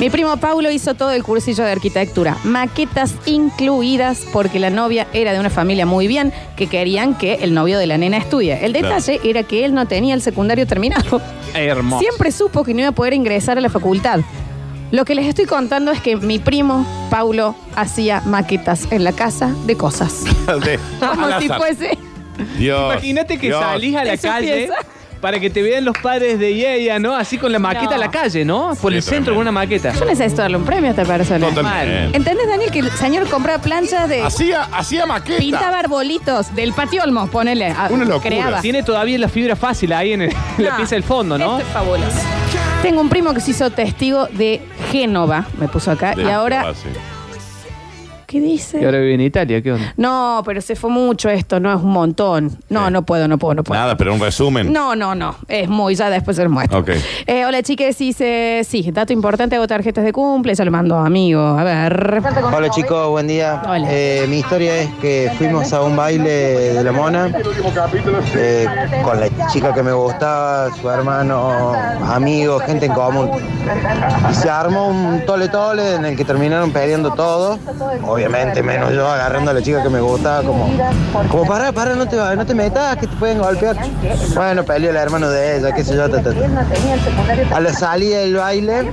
[0.00, 5.32] Mi primo Paulo hizo todo el cursillo de arquitectura, maquetas incluidas porque la novia era
[5.32, 8.64] de una familia muy bien que querían que el novio de la nena estudie.
[8.64, 11.20] El detalle era que él no tenía el secundario terminado.
[11.54, 12.00] Hermoso.
[12.00, 14.20] Siempre supo que no iba a poder ingresar a la facultad.
[14.90, 19.54] Lo que les estoy contando es que mi primo Paulo hacía maquetas en la casa
[19.66, 20.24] de cosas.
[20.64, 21.58] De- Como al si azar.
[21.58, 21.98] fuese.
[22.56, 22.92] Dios.
[22.92, 23.60] Imagínate que Dios.
[23.60, 24.74] salís a la Eso calle empieza.
[25.20, 27.16] Para que te vean los padres de ella, ¿no?
[27.16, 27.94] Así con la maqueta No.
[27.96, 28.74] a la calle, ¿no?
[28.80, 29.92] Por Sí, el centro con una maqueta.
[29.92, 31.48] Yo necesito darle un premio a esta persona.
[31.48, 32.16] Totalmente.
[32.16, 34.22] ¿Entendés, Daniel, que el señor compraba planchas de.
[34.22, 35.38] Hacía, hacía maqueta.
[35.38, 37.66] Pintaba arbolitos del patio Olmos, ponele.
[37.70, 38.28] a- Una locura.
[38.30, 38.60] Creaba.
[38.60, 41.58] Tiene todavía la fibra fácil ahí en, el- en la No, pieza del fondo, ¿no?
[41.58, 42.18] Esto es fabuloso.
[42.82, 46.72] Tengo un primo que se hizo testigo de Génova, me puso acá, De- y ahora.
[46.74, 46.88] sí.
[48.28, 48.78] ¿Qué dice?
[48.78, 49.94] Y ahora vive en Italia, ¿qué onda?
[49.96, 52.58] No, pero se fue mucho esto, no es un montón.
[52.68, 52.92] No, Sí.
[52.92, 53.80] no puedo, no puedo, no puedo.
[53.80, 54.70] Nada, pero un resumen.
[54.70, 55.34] No, no, no.
[55.48, 56.78] Es muy, ya después se lo muestro.
[56.80, 56.90] Ok.
[57.26, 61.06] Eh, hola, chicas, dice, sí, dato importante, hago tarjetas de cumple, ya lo mando a
[61.06, 61.40] amigo.
[61.40, 62.20] A ver.
[62.54, 63.62] Hola chicos, buen día.
[63.66, 63.86] Hola.
[63.90, 66.28] Eh, mi historia es que fuimos a un baile
[66.74, 67.32] de la mona
[68.36, 68.66] eh,
[69.04, 71.72] con la chica que me gustaba, su hermano,
[72.04, 73.30] amigos, gente en común.
[74.30, 77.58] Y se armó un tole tole en el que terminaron peleando todos,
[78.18, 80.68] obviamente menos yo agarrando a la chica que me gustaba como,
[81.30, 83.76] como para, para, no te, no te metas, que te pueden golpear.
[84.34, 87.56] Bueno, peleó el hermano de ella, qué sé yo, ta, ta, ta.
[87.56, 88.90] A la salida del baile,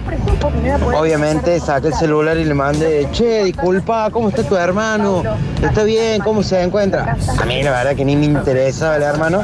[0.96, 5.24] obviamente saqué el celular y le mandé, che, disculpa, ¿cómo está tu hermano?
[5.62, 6.22] ¿Está bien?
[6.22, 7.18] ¿Cómo se encuentra?
[7.40, 9.44] A mí la verdad que ni me interesaba el hermano.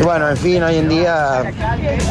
[0.00, 1.42] Y bueno, en fin, hoy en día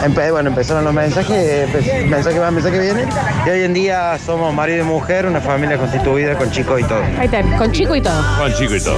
[0.04, 3.06] empe- bueno, empezaron los mensajes, empe- mensaje va, mensaje viene.
[3.46, 7.02] Y hoy en día somos marido y mujer, una familia constituida con chicos y todo.
[7.20, 8.22] Ahí está, con chico y todo.
[8.40, 8.98] Con chico y todo.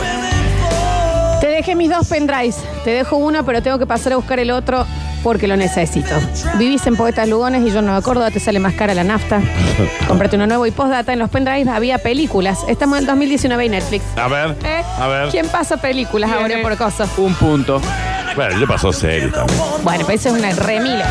[1.42, 2.58] Te dejé mis dos pendrives.
[2.84, 4.86] Te dejo uno, pero tengo que pasar a buscar el otro
[5.24, 6.14] porque lo necesito.
[6.60, 9.42] Vivís en Poetas Lugones y yo no Córdoba, te sale más cara la nafta.
[10.08, 11.12] Cómprate uno nuevo y postdata.
[11.12, 12.60] En los pendrives había películas.
[12.68, 14.04] Estamos en el 2019 y Netflix.
[14.16, 14.56] A ver.
[14.64, 14.84] ¿Eh?
[15.00, 15.30] A ver.
[15.30, 17.10] ¿Quién pasa películas ahora por cosas?
[17.18, 17.82] Un punto.
[18.36, 19.60] Bueno, yo pasó series también.
[19.84, 21.06] Bueno, pues eso es una remila.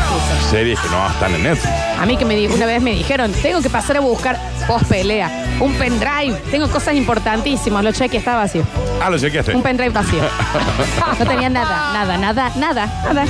[0.49, 1.73] Series que no están en Netflix.
[1.99, 4.85] A mí que me di- una vez me dijeron, tengo que pasar a buscar post
[4.85, 8.63] pelea, un pendrive, tengo cosas importantísimas, lo cheque está vacío.
[9.01, 9.55] Ah, lo chequeaste.
[9.55, 10.21] Un pendrive vacío.
[11.19, 13.25] No tenía nada, nada, nada, nada, nada.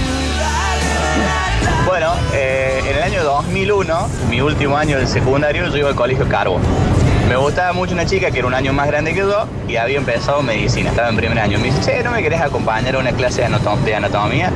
[1.86, 6.28] Bueno, eh, en el año 2001, mi último año del secundario, yo iba al colegio
[6.28, 6.60] Carbo.
[7.30, 9.98] Me gustaba mucho una chica que era un año más grande que yo y había
[9.98, 11.58] empezado medicina, estaba en primer año.
[11.60, 14.52] Me dice, che, ¿no me querés acompañar a una clase de, anatom- de anatomía?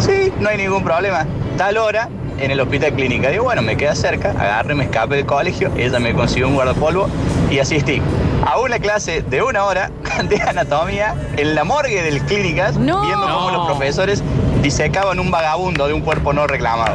[0.00, 1.26] Sí, no hay ningún problema.
[1.56, 2.08] Tal hora,
[2.40, 3.30] en el hospital clínica.
[3.30, 7.08] Digo, bueno, me queda cerca, agarré, me escape del colegio, ella me consiguió un guardapolvo
[7.50, 8.02] y asistí
[8.46, 9.90] a una clase de una hora
[10.28, 13.02] de anatomía en la morgue del clínicas, No.
[13.02, 13.58] viendo cómo No.
[13.58, 14.22] los profesores
[14.62, 16.94] disecaban un vagabundo de un cuerpo no reclamado.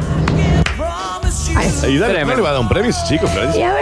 [1.56, 2.24] Ay, ¿Y dale.
[2.24, 3.74] ¿no le va a dar un premio a ese chico, y Florencia?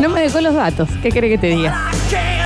[0.00, 0.88] No me dejó los datos.
[1.02, 1.90] ¿Qué quiere que te diga?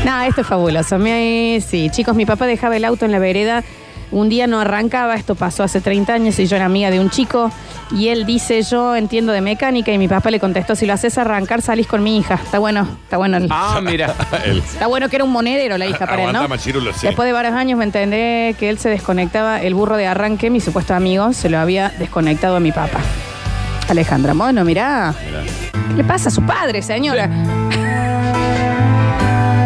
[0.04, 0.98] No, esto es fabuloso.
[0.98, 3.62] Me, sí, chicos, mi papá dejaba el auto en la vereda.
[4.10, 7.08] Un día no arrancaba, esto pasó hace 30 años y yo era amiga de un
[7.08, 7.50] chico
[7.92, 11.16] y él dice, yo entiendo de mecánica y mi papá le contestó, si lo haces
[11.16, 12.34] arrancar salís con mi hija.
[12.34, 13.38] Está bueno, está bueno.
[13.38, 14.14] el- Ah, mira.
[14.44, 16.46] El- Está bueno que era un monedero la hija para él, ¿no?
[16.46, 17.06] machirulo, sí.
[17.06, 20.60] Después de varios años me entendé que él se desconectaba, el burro de arranque, mi
[20.60, 23.00] supuesto amigo, se lo había desconectado a mi papá.
[23.92, 25.14] Alejandra Mono, mirá.
[25.90, 27.28] ¿Qué le pasa a su padre, señora?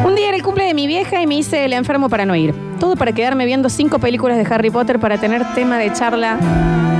[0.04, 2.34] Un día era el cumple de mi vieja y me hice el enfermo para no
[2.34, 2.54] ir.
[2.80, 6.36] Todo para quedarme viendo cinco películas de Harry Potter para tener tema de charla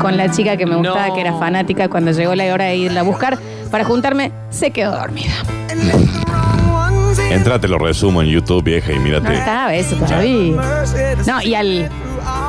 [0.01, 1.15] con la chica que me gustaba, No.
[1.15, 1.89] que era fanática.
[1.89, 3.39] Cuando llegó la hora de irla a buscar
[3.71, 5.33] para juntarme, se quedó dormida.
[7.31, 9.35] Entrate, lo resumo en YouTube, vieja, y No mírate.
[9.35, 10.57] estaba eso todavía.
[11.27, 11.91] No, y al.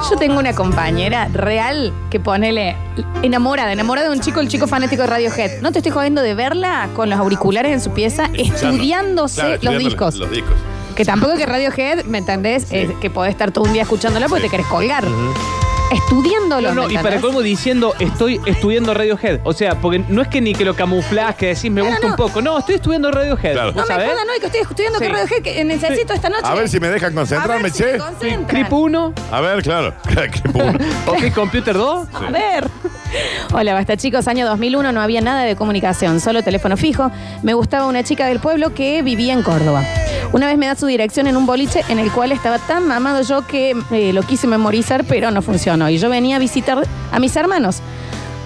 [0.10, 2.76] Yo tengo una compañera real que ponele
[3.24, 5.62] enamorada, enamorada de un chico, el chico fanático de Radiohead.
[5.62, 9.84] No te estoy jodiendo de verla con los auriculares en su pieza, estudiándose Claro, los
[9.84, 10.16] discos.
[10.16, 10.54] Los discos.
[10.96, 12.72] Que tampoco que Radiohead, ¿me entendés?
[12.72, 15.04] Es que podés estar todo un día escuchándola porque te querés colgar.
[15.92, 16.70] Estudiándolo.
[16.74, 17.22] No, no, ¿me y para entendés?
[17.22, 19.40] colmo diciendo, estoy estudiando Radiohead.
[19.44, 22.08] O sea, porque no es que ni que lo camuflás, que decís, me gusta no.
[22.10, 22.42] un poco.
[22.42, 23.54] No, estoy estudiando Radiohead.
[23.54, 23.72] Claro.
[23.72, 24.12] No ¿Vos me sabés?
[24.12, 25.12] jodan hoy que estoy estudiando que Sí.
[25.12, 26.44] Radiohead que necesito esta noche.
[26.46, 27.98] A ver si me dejan A concentrarme, ver si me che.
[27.98, 28.46] concentran.
[28.48, 29.94] Clip 1, A ver, claro.
[30.04, 30.78] Clip uno.
[31.08, 32.08] OK Computer 2.
[32.14, 32.68] A ver.
[33.54, 37.12] Hola, basta chicos, año 2001 no había nada de comunicación, solo teléfono fijo.
[37.44, 39.84] Me gustaba una chica del pueblo que vivía en Córdoba.
[40.34, 43.22] Una vez me da su dirección en un boliche en el cual estaba tan mamado
[43.22, 45.90] yo que eh, lo quise memorizar, pero no funcionó.
[45.90, 47.82] Y yo venía a visitar a mis hermanos.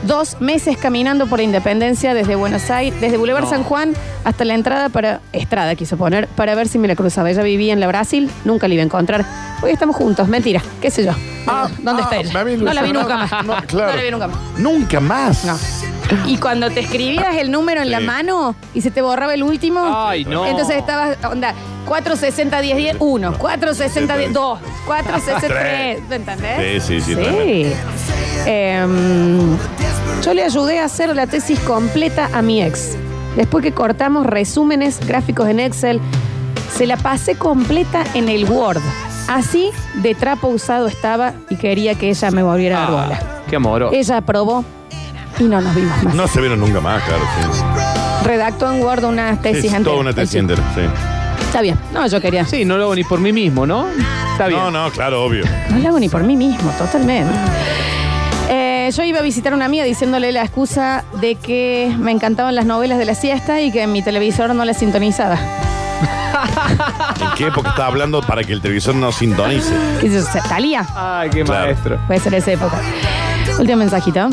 [0.03, 4.55] Dos meses caminando por la Independencia desde Buenos Aires, desde Boulevard San Juan hasta la
[4.55, 7.29] entrada para Estrada, quiso poner, para ver si me la cruzaba.
[7.29, 9.23] Ella vivía en la Brasil, nunca la iba a encontrar.
[9.61, 11.11] Hoy estamos juntos, mentira, qué sé yo.
[11.83, 12.33] ¿Dónde está ella?
[12.33, 13.27] me había No la vi ilusionado.
[13.27, 13.45] nunca más.
[13.45, 13.91] No, claro.
[13.91, 14.37] No la vi nunca más.
[14.57, 15.43] Nunca más.
[15.45, 15.57] No.
[16.27, 18.05] Y cuando te escribías el número en la Sí.
[18.05, 20.45] mano y se te borraba el último, Ay, no.
[20.47, 21.53] entonces estabas, onda,
[21.87, 26.83] 460 10 10 1, 460 10 2, 460 3, ¿me entendés?
[26.83, 27.73] Sí, sí, sí, Sí.
[28.45, 29.57] Em,
[30.23, 32.95] yo le ayudé a hacer la tesis completa a mi ex.
[33.35, 35.99] Después que cortamos resúmenes, gráficos en Excel,
[36.75, 38.81] se la pasé completa en el Word.
[39.27, 43.19] Así de trapo usado estaba y quería que ella me volviera a dar bola.
[43.21, 43.89] Ah, qué amor.
[43.93, 44.63] Ella aprobó
[45.39, 46.13] y no nos vimos más.
[46.13, 47.23] No se vieron nunca más, claro.
[47.23, 48.27] Sí.
[48.27, 50.81] Redactó en Word una tesis Es toda una tesis entera, sí.
[51.45, 51.77] Está bien.
[51.93, 52.45] No, yo quería.
[52.45, 53.87] Sí, no lo hago ni por mí mismo, ¿no?
[54.33, 54.59] Está bien.
[54.59, 55.45] No, no, claro, obvio.
[55.69, 57.33] No lo hago ni por mí mismo, totalmente.
[58.95, 62.65] Yo iba a visitar a una amiga diciéndole la excusa de que me encantaban las
[62.65, 65.37] novelas de la siesta y que mi televisor no las sintonizaba.
[67.21, 69.73] ¿En qué época estaba hablando para que el televisor no sintonice?
[70.01, 70.85] Y yo, ¿Talía?
[70.95, 71.65] Ay, qué Claro.
[71.67, 71.99] maestro.
[72.07, 72.81] Puede ser esa época.
[73.59, 74.29] Último mensajito.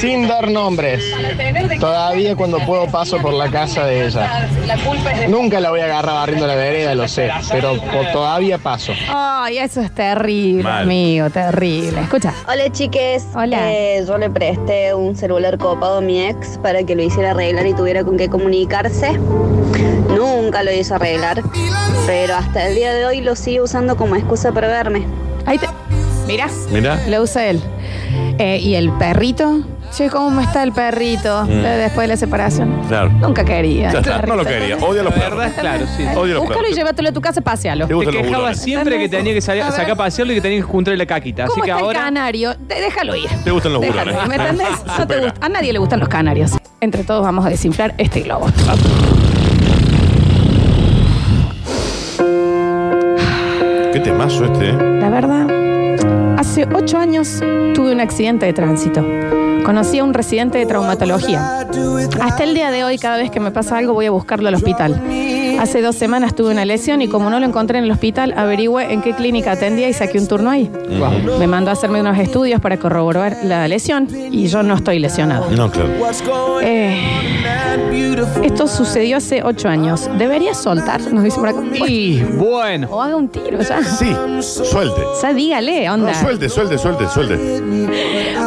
[0.00, 1.04] Sin dar nombres.
[1.78, 4.48] Todavía cuando puedo paso por la casa de ella.
[5.28, 7.78] Nunca la voy a agarrar barriendo la vereda, lo sé, pero
[8.12, 8.92] todavía paso.
[9.08, 10.82] Ay, eso es terrible, Mal.
[10.84, 12.00] amigo, terrible.
[12.00, 12.32] Escucha.
[12.48, 13.72] Hola chiques, Hola.
[13.72, 17.66] Eh, yo le presté un celular copado a mi ex para que lo hiciera arreglar
[17.66, 19.18] y tuviera con qué comunicarse.
[20.08, 21.42] Nunca lo hizo arreglar,
[22.06, 25.06] pero hasta el día de hoy lo sigue usando como excusa para verme.
[26.32, 26.48] Mira.
[26.70, 26.98] Mira.
[27.08, 27.60] Lo usa él.
[28.38, 29.60] Eh, ¿Y el perrito?
[29.94, 31.50] Che, ¿cómo está el perrito Mm.
[31.50, 32.80] eh, después de la separación?
[32.88, 33.10] Claro.
[33.10, 33.92] Nunca quería.
[33.92, 34.76] Ya el está, no lo quería.
[34.78, 35.38] Odia a los perros.
[35.38, 35.60] ¿Verdad?
[35.60, 36.02] Claro, sí.
[36.04, 36.76] Odio a los Búscalo y perros.
[36.76, 37.84] llévatelo a tu casa, pasealo.
[37.84, 39.74] Te Te gustan los quejaba siempre que tenía que salir, A ver.
[39.74, 41.44] sacar a pasearlo y que tenía que juntarle la caquita.
[41.44, 41.98] Así ¿Cómo que está ahora.
[41.98, 42.54] el canario?
[42.54, 43.28] De- déjalo ir.
[43.44, 44.22] Te gustan los Déjalo bulones.
[44.22, 44.68] ir, ¿Me entendés?
[44.86, 45.20] No te Supera.
[45.30, 45.46] gusta.
[45.46, 46.52] A nadie le gustan los canarios.
[46.80, 48.46] Entre todos vamos a desinflar este globo.
[53.92, 54.72] Qué temazo este, ¿eh?
[55.00, 55.46] La verdad,
[56.52, 57.40] hace ocho años
[57.74, 59.02] tuve un accidente de tránsito.
[59.64, 61.60] Conocí a un residente de traumatología.
[62.20, 64.56] Hasta el día de hoy, cada vez que me pasa algo, voy a buscarlo al
[64.56, 65.00] hospital.
[65.62, 68.92] Hace dos semanas tuve una lesión y como no lo encontré en el hospital, averigüé
[68.92, 70.68] en qué clínica atendía y saqué un turno ahí.
[71.38, 75.48] Me mandó a hacerme unos estudios para corroborar la lesión y yo no estoy lesionado.
[75.52, 75.88] No, claro.
[76.62, 77.00] Eh,
[78.42, 80.10] esto sucedió hace ocho años.
[80.18, 81.00] ¿Debería soltar?
[81.12, 81.60] Nos dice por acá.
[81.86, 82.88] Y bueno.
[82.90, 83.84] O haga un tiro ya.
[83.84, 85.00] Sí, suelte.
[85.00, 86.14] O sea, dígale, No, onda.
[86.14, 87.36] suelte, suelte, suelte, suelte.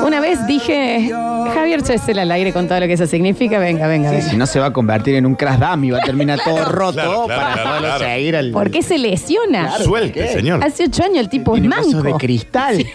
[0.06, 1.10] Una vez dije,
[1.54, 3.58] Javier Chesel al aire con todo lo que eso significa.
[3.58, 4.30] Venga, venga, Sí, venga.
[4.32, 7.02] si no se va a convertir en un crash dummy, va a terminar todo roto
[7.08, 8.06] claro, para claro, poderlo claro.
[8.06, 8.52] seguir al.
[8.52, 9.68] ¿Por qué se lesiona?
[9.68, 10.64] Claro, Suelte, señor.
[10.64, 12.08] Hace ocho años el tipo es Tiene vasos manco.
[12.08, 12.86] de cristal.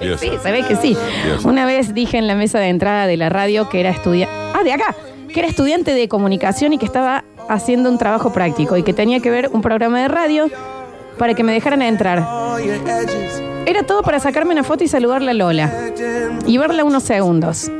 [0.00, 0.20] Dios.
[0.20, 0.96] Sí, se ve que sí.
[1.24, 1.44] Dios.
[1.44, 4.32] Una vez dije en la mesa de entrada de la radio que era estudiante.
[4.54, 4.94] Ah, de acá.
[5.32, 9.20] Que era estudiante de comunicación y que estaba haciendo un trabajo práctico y que tenía
[9.20, 10.50] que ver un programa de radio
[11.18, 12.24] para que me dejaran entrar.
[13.68, 15.70] Era todo para sacarme una foto y saludarla a Lola.
[16.46, 17.70] Y verla unos segundos.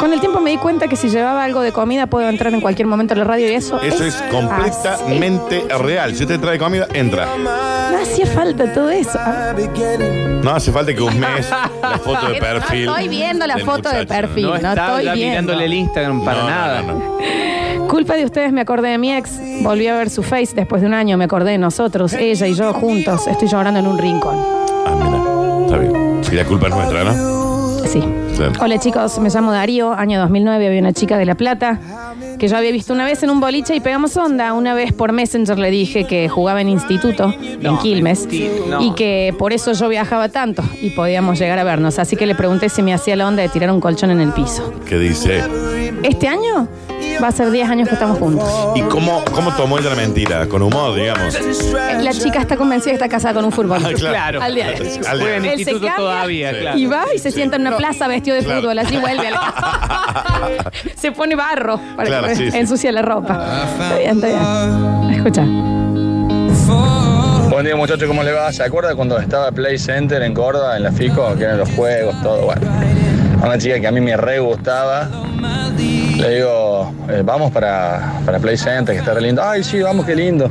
[0.00, 2.60] Con el tiempo me di cuenta que si llevaba algo de comida puedo entrar en
[2.62, 3.78] cualquier momento a la radio y eso.
[3.82, 6.14] Eso es completamente real.
[6.14, 7.28] Si usted trae comida, entra.
[7.36, 9.18] No hacía falta todo eso.
[10.42, 12.86] No hace falta que un mes la foto de perfil.
[12.86, 14.44] No estoy viendo la foto de perfil.
[14.46, 15.30] No No, está estoy ya viendo.
[15.52, 16.82] mirándole el Instagram para No, nada.
[16.82, 17.88] no, no.
[17.88, 19.38] Culpa de ustedes, me acordé de mi ex.
[19.62, 21.18] Volví a ver su face después de un año.
[21.18, 23.26] Me acordé de nosotros, ella y yo juntos.
[23.26, 24.55] Estoy llorando en un rincón.
[26.30, 27.78] Y la culpa es nuestra, ¿no?
[27.86, 28.02] Sí.
[28.36, 28.52] Claro.
[28.60, 31.80] Hola chicos, me llamo Darío, año 2009, había una chica de La Plata
[32.38, 34.52] que yo había visto una vez en un boliche y pegamos onda.
[34.52, 38.28] Una vez por Messenger le dije que jugaba en instituto, en Quilmes,
[38.68, 38.82] no.
[38.82, 41.98] y que por eso yo viajaba tanto y podíamos llegar a vernos.
[41.98, 44.32] Así que le pregunté si me hacía la onda de tirar un colchón en el
[44.32, 44.72] piso.
[44.86, 45.42] ¿Qué dice?
[46.02, 46.68] Este año
[47.22, 48.48] va a ser 10 años que estamos juntos.
[48.74, 50.46] ¿Y cómo, cómo tomó ella la mentira?
[50.46, 51.36] Con humor, digamos.
[52.02, 53.90] La chica está convencida que está casada con un futbolista.
[53.90, 54.38] Ah, claro.
[54.38, 54.42] Claro.
[54.42, 55.00] Al día de hoy.
[55.06, 55.52] Al Juega en día.
[55.52, 56.56] Él se instituto cambia todavía, Sí.
[56.60, 56.78] claro.
[56.78, 58.60] Y va y se sienta en una plaza vestido de Claro.
[58.62, 60.70] fútbol, así vuelve a la...
[60.96, 62.56] Se pone barro para Claro, que sí, sí.
[62.58, 63.64] ensucia la ropa.
[63.82, 65.14] Está bien, está bien.
[65.14, 65.44] Escucha.
[67.50, 68.52] Buen día muchachos, ¿cómo le va?
[68.52, 72.14] ¿Se acuerda cuando estaba Play Center en Córdoba, en la FICO, que eran los juegos,
[72.22, 72.42] todo?
[72.46, 72.62] Bueno,
[73.42, 75.08] una chica que a mí me re gustaba
[76.16, 79.42] Le digo, eh, vamos para, para Play Center, que está re lindo.
[79.42, 80.50] Ay, sí, vamos, qué lindo.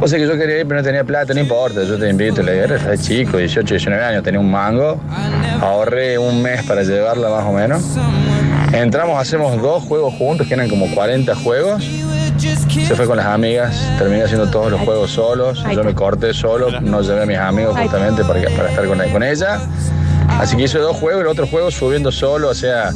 [0.00, 2.42] O sea que yo quería ir, pero no tenía plata, no importa, yo te invito.
[2.42, 4.98] Le digo, eres re chico, 18, 19 años, tenía un mango.
[5.60, 7.82] Ahorré un mes para llevarla más o menos.
[8.72, 11.84] Entramos, hacemos dos juegos juntos, que eran como 40 juegos.
[12.68, 15.62] Se fue con las amigas, terminé haciendo todos los juegos solos.
[15.74, 19.22] Yo me corté solo, no llevé a mis amigos justamente para, para estar con, con
[19.22, 19.60] ella.
[20.40, 22.90] Así que hice dos juegos, el otro juego subiendo solo, o sea,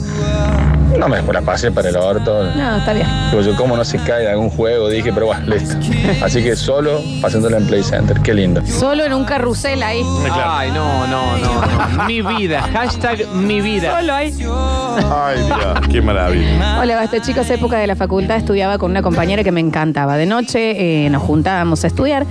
[0.98, 2.44] no me la pasé para el orto.
[2.54, 3.06] No, está bien.
[3.30, 4.88] Digo yo, ¿cómo no se cae de algún juego?
[4.88, 5.76] Dije, pero bueno, listo.
[6.22, 8.62] Así que solo pasándolo en Play Center, qué lindo.
[8.66, 10.02] Solo en un carrusel ahí.
[10.32, 12.04] Ay, no, no, no.
[12.06, 12.62] mi vida.
[12.72, 13.98] Hashtag mi vida.
[14.00, 14.32] Solo ahí.
[14.36, 16.80] Ay, Dios, qué maravilla.
[16.80, 17.48] Hola, basta chicos.
[17.50, 20.16] Época de la facultad estudiaba con una compañera que me encantaba.
[20.16, 22.26] De noche eh, nos juntábamos a estudiar.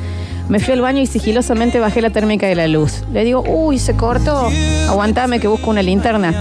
[0.47, 3.03] Me fui al baño y sigilosamente bajé la térmica de la luz.
[3.11, 4.49] Le digo, uy, se cortó.
[4.87, 6.33] Aguantame que busco una linterna.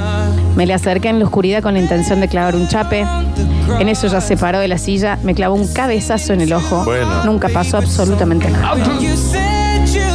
[0.57, 3.07] Me le acerqué en la oscuridad con la intención de clavar un chape.
[3.79, 6.85] En eso ya se paró de la silla, me clavó un cabezazo en el ojo.
[6.85, 7.25] Bueno.
[7.25, 8.77] Nunca pasó absolutamente nada.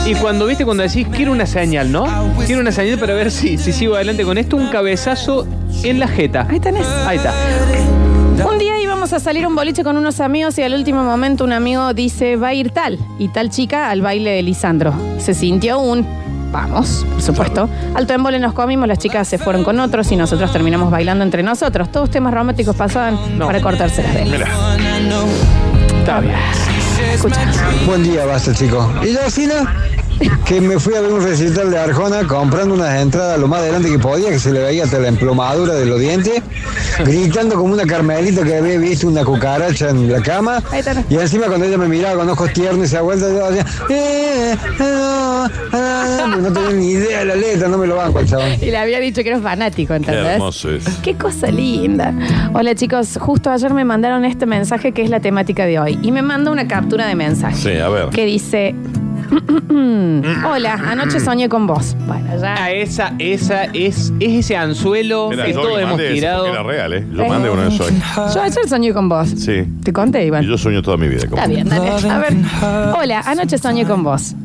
[0.05, 2.05] Y cuando viste, cuando decís, quiero una señal, ¿no?
[2.45, 5.47] Quiero una señal para ver si, si sigo adelante con esto, un cabezazo
[5.83, 6.47] en la jeta.
[6.49, 6.85] Ahí tenés.
[7.05, 7.33] Ahí está.
[8.49, 8.68] Un día
[8.99, 11.93] íbamos a salir a un boliche con unos amigos y al último momento un amigo
[11.93, 14.93] dice, va a ir tal y tal chica al baile de Lisandro.
[15.19, 16.05] Se sintió un,
[16.51, 17.69] vamos, por supuesto.
[17.95, 21.43] Alto embole nos comimos, las chicas se fueron con otros y nosotros terminamos bailando entre
[21.43, 21.89] nosotros.
[21.93, 24.49] Todos temas románticos pasaban para cortarse las venas.
[25.99, 26.35] Está bien.
[27.13, 27.39] Escucha.
[27.85, 28.85] Buen día, basta, chicos.
[29.01, 29.77] Y yo, Fina,
[30.45, 33.89] que me fui a ver un recital de Arjona comprando unas entradas lo más adelante
[33.89, 36.41] que podía, que se le veía hasta la emplomadura de los dientes,
[37.05, 40.61] gritando como una carmelita que había visto una cucaracha en la cama.
[41.09, 44.55] Y encima cuando ella me miraba con ojos tiernos y se vuelta, yo decía, eh,
[44.79, 48.49] ah, ah, no tenía ni idea de la letra, no me lo banco el chabón.
[48.61, 50.25] Y le había dicho que era fanático, Qué ¿entendés?
[50.33, 50.85] hermoso es.
[51.03, 52.13] Qué cosa linda.
[52.53, 55.99] Hola chicos, justo ayer me mandaron este mensaje que es la temática de hoy.
[56.01, 57.55] Y me manda una captura de mensaje.
[57.55, 58.09] Sí, a ver.
[58.09, 58.75] Que dice,
[60.45, 61.95] hola, anoche soñé con vos.
[62.07, 62.55] Bueno, ya.
[62.57, 66.43] Ah, esa, esa es, es ese anzuelo Mira, que yo todos hemos mandé eso, tirado.
[66.45, 67.05] porque Era real, ¿eh?
[67.13, 67.87] Yo mandé uno de esos.
[67.87, 67.93] hoy.
[68.33, 69.29] Yo ayer soñé con vos.
[69.29, 69.63] Sí.
[69.83, 70.43] Te conté, Iván.
[70.43, 71.27] Y yo sueño toda mi vida.
[71.27, 71.89] con Está bien, dale.
[71.89, 72.33] A ver.
[72.97, 74.35] Hola, anoche soñé con vos.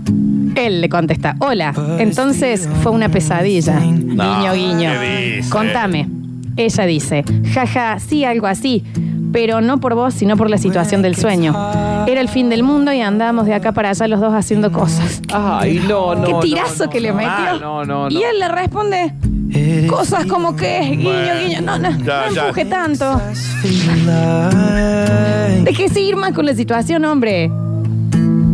[0.56, 3.80] Él le contesta, hola, entonces fue una pesadilla.
[3.80, 4.90] No, guiño, guiño.
[5.00, 5.50] ¿qué dice?
[5.50, 6.08] Contame.
[6.56, 8.84] Ella dice, jaja, sí, algo así,
[9.34, 11.52] pero no por vos, sino por la situación del sueño.
[12.06, 15.20] Era el fin del mundo y andábamos de acá para allá los dos haciendo cosas.
[15.32, 16.24] Ay, no, no.
[16.24, 16.90] Qué tirazo no.
[16.90, 17.32] que le metió.
[17.32, 18.10] Ah, no, no, no.
[18.16, 19.12] Y él le responde,
[19.88, 22.42] cosas como que, guiño, Bueno, guiño, no, no, ya, no ya.
[22.42, 23.20] empuje tanto.
[25.64, 27.50] Déjese ir más con la situación, hombre.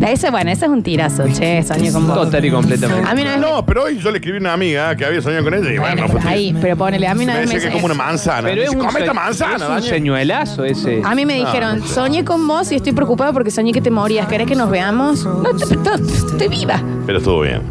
[0.06, 2.16] Ese, bueno, ese es un tirazo, che, soñé con vos.
[2.16, 3.08] Total y completamente.
[3.08, 5.20] A mí una vez No, pero hoy yo le escribí a una amiga que había
[5.20, 7.40] soñado con ella y bueno, Bueno, no fue ahí, pero ponele, a mí una Me
[7.40, 8.48] vez decía que es como una manzana.
[8.48, 9.90] Pero es Dice, un, come esta manzana, es un Daniel.
[9.94, 11.02] señuelazo ese.
[11.04, 11.94] A mí me dijeron, no sé.
[11.94, 14.26] soñé con vos y estoy preocupada porque soñé que te morías.
[14.26, 15.24] ¿Querés que nos veamos?
[15.24, 16.82] No, te- te- estoy viva.
[17.06, 17.62] Pero estuvo bien.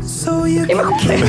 [0.47, 1.19] Y me ocupé.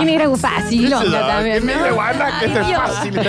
[0.00, 1.68] Y me era fácil, loca también.
[1.68, 3.20] Este es fácil.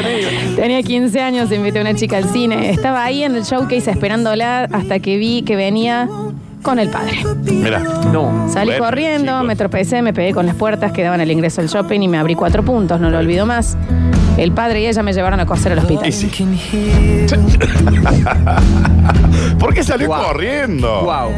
[0.56, 2.72] Tenía 15 años, invité a una chica al cine.
[2.72, 6.08] Estaba ahí en el showcase esperándola hasta que vi que venía
[6.64, 7.24] con el padre.
[7.44, 7.80] Mira.
[8.12, 8.48] No.
[8.52, 9.46] Salí Bueno, corriendo, chicos.
[9.48, 12.18] me tropecé, me pegué con las puertas que daban al ingreso al shopping y me
[12.18, 13.78] abrí cuatro puntos, no lo olvido más.
[14.38, 16.08] El padre y ella me llevaron a coser al hospital.
[16.08, 16.30] Y sí.
[19.60, 21.02] ¿Por qué salió corriendo?
[21.02, 21.32] Wow.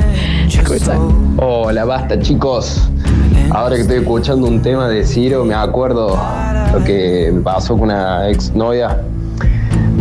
[1.38, 2.90] Hola, basta chicos.
[3.52, 6.20] Ahora que estoy escuchando un tema de Ciro, me acuerdo
[6.74, 8.98] lo que me pasó con una ex novia.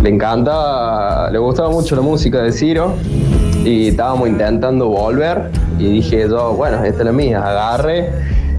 [0.03, 2.95] Le encanta, le gustaba mucho la música de Ciro
[3.65, 8.11] y estábamos intentando volver y dije yo, bueno, esta es la mía, agarré,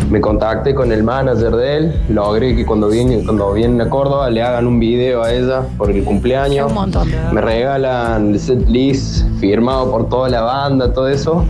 [0.10, 4.30] me contacté con el manager de él, logré que cuando vienen, cuando vienen a Córdoba
[4.30, 6.68] le hagan un video a ella por el cumpleaños.
[6.70, 7.10] Un montón.
[7.32, 11.46] Me regalan el set list firmado por toda la banda, todo eso.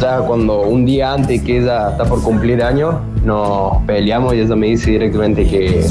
[0.00, 4.54] Ya cuando un día antes que ella está por cumplir años, nos peleamos y ella
[4.54, 5.84] me dice directamente que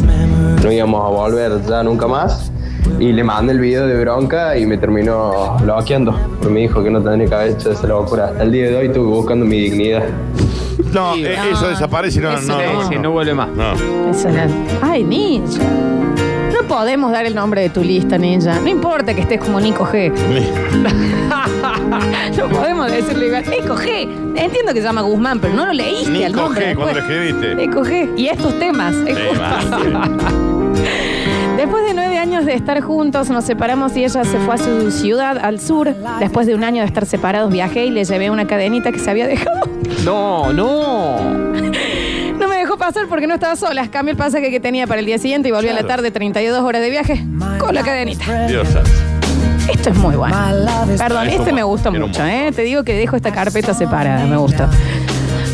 [0.64, 2.52] no íbamos a volver ya nunca más.
[3.00, 6.16] Y le mandé el video de bronca y me terminó bloqueando.
[6.40, 8.28] Porque me dijo que no tendría que haber hecho esa locura.
[8.28, 10.04] Hasta el día de hoy estuve buscando mi dignidad.
[10.94, 12.92] No, eh, eso desaparece y no, Eso no, no.
[12.92, 13.50] no, no vuelve más.
[13.50, 13.74] no.
[14.12, 14.48] Eso era-
[14.82, 15.62] Ay, ninja.
[16.54, 18.60] No podemos dar el nombre de tu lista, ninja.
[18.60, 20.12] No importa que estés como Nico G.
[22.38, 23.44] No podemos decirle igual.
[23.50, 24.08] Nico G.
[24.36, 26.62] Entiendo que se llama Guzmán, pero no lo leíste Ni al nombre.
[26.62, 27.18] coge cuando lo después.
[27.20, 27.56] escribiste.
[27.56, 28.10] Nico G.
[28.18, 28.94] Y estos temas.
[29.08, 30.08] es Sí, va,
[31.58, 34.92] Después de nueve años de estar juntos, nos separamos y ella se fue a su
[34.92, 35.94] ciudad, al sur.
[36.20, 39.10] Después de un año de estar separados, viajé y le llevé una cadenita que se
[39.10, 39.62] había dejado.
[40.04, 41.18] No, no.
[42.38, 43.90] No me dejó pasar porque no estaba sola.
[43.90, 46.62] Cambió el pasaje que tenía para el día siguiente y volvió a la tarde, 32
[46.62, 47.26] horas de viaje.
[47.58, 48.46] con la cadenita.
[48.46, 48.90] Dios santo.
[49.74, 50.36] Esto es muy bueno.
[50.98, 52.52] Perdón, Es este me era un mucho, ¿eh?
[52.56, 54.70] Te digo que dejo esta carpeta separada, me gusta.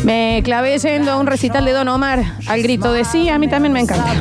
[0.04, 3.48] Me clavé yendo a un recital de Don Omar al grito de sí, a mí
[3.48, 4.12] también me encanta.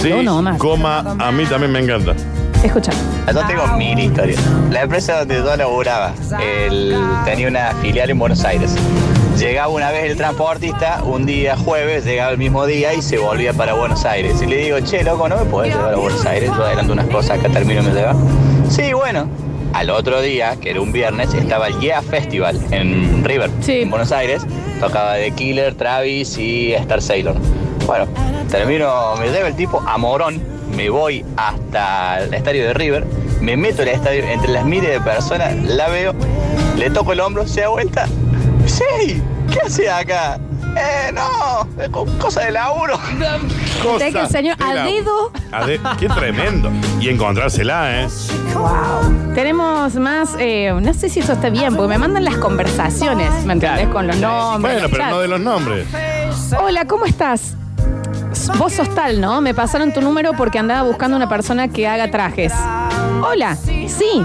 [0.00, 0.58] Sí, No, no, más.
[0.58, 2.14] coma, a mí también me encanta.
[2.62, 2.92] Escucha.
[3.32, 4.40] Yo tengo mil historias.
[4.70, 8.74] La empresa donde yo laburaba el- tenía una filial en Buenos Aires.
[9.38, 13.52] Llegaba una vez el transportista, un día jueves, llegaba el mismo día y se volvía
[13.52, 14.40] para Buenos Aires.
[14.42, 16.50] Y le digo, che, loco, ¿no me podés llevar a Buenos Aires?
[16.56, 18.14] Yo adelanto unas cosas, acá termino y me lleva.
[18.68, 19.26] Sí, bueno.
[19.72, 24.12] Al otro día, que era un viernes, estaba el Yeah Festival en River, en Buenos
[24.12, 24.42] Aires.
[24.80, 27.36] Tocaba The Killer, Travis y Star Sailor.
[27.86, 28.06] Bueno,
[28.50, 30.42] termino, me lleva el tipo a Morón,
[30.82, 33.06] me voy hasta el estadio de River,
[33.40, 36.12] me meto en el estadio, entre las miles de personas, la veo,
[36.76, 38.08] le toco el hombro, se da vuelta.
[38.66, 39.22] Sí,
[39.52, 40.40] ¿qué hace acá?
[40.76, 42.98] Eh, no, es co- cosa de laburo.
[43.80, 45.30] Cosa que el señor de a la- dedo.
[45.52, 46.68] A de- qué tremendo.
[46.98, 48.08] Y encontrársela, ¿eh?
[49.36, 53.52] Tenemos más, eh, no sé si eso está bien, porque me mandan las conversaciones, ¿me
[53.52, 53.86] entendés?
[53.88, 54.74] Con los nombres.
[54.74, 55.10] Bueno, pero chat.
[55.12, 55.86] no de los nombres.
[56.60, 57.54] Hola, ¿cómo estás?
[58.58, 59.40] Vos sos tal, ¿no?
[59.40, 62.52] Me pasaron tu número porque andaba buscando una persona que haga trajes.
[63.22, 64.22] Hola, sí.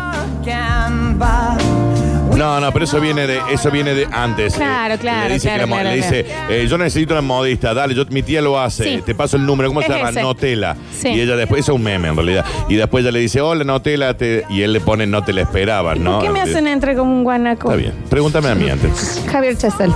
[2.36, 4.54] No, no, pero eso viene de, eso viene de antes.
[4.54, 7.14] Claro, Eh, claro, Le dice, claro, que la mo- claro, le dice eh, yo necesito
[7.16, 9.02] una modista, dale, yo, mi tía lo hace, Sí.
[9.04, 10.10] te paso el número, ¿cómo Es se llama?
[10.12, 10.22] ese.
[10.22, 10.76] Notela.
[10.96, 11.08] Sí.
[11.10, 12.46] Y ella después, eso es un meme en realidad.
[12.70, 15.42] Y después ella le dice, hola, Notela, te- y él le pone, no te la
[15.42, 16.20] esperabas, ¿no?
[16.20, 17.70] ¿Por qué me hacen entre como un guanaco?
[17.72, 17.94] Está bien.
[18.08, 19.24] Pregúntame a mí antes.
[19.32, 19.92] Javier Chesel.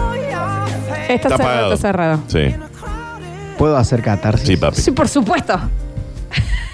[1.09, 2.19] Está, cerrado, está cerrado.
[2.27, 2.55] Sí.
[3.61, 4.47] ¿Puedo hacer catarsis?
[4.47, 4.81] Sí, papi.
[4.81, 5.53] Sí, por supuesto.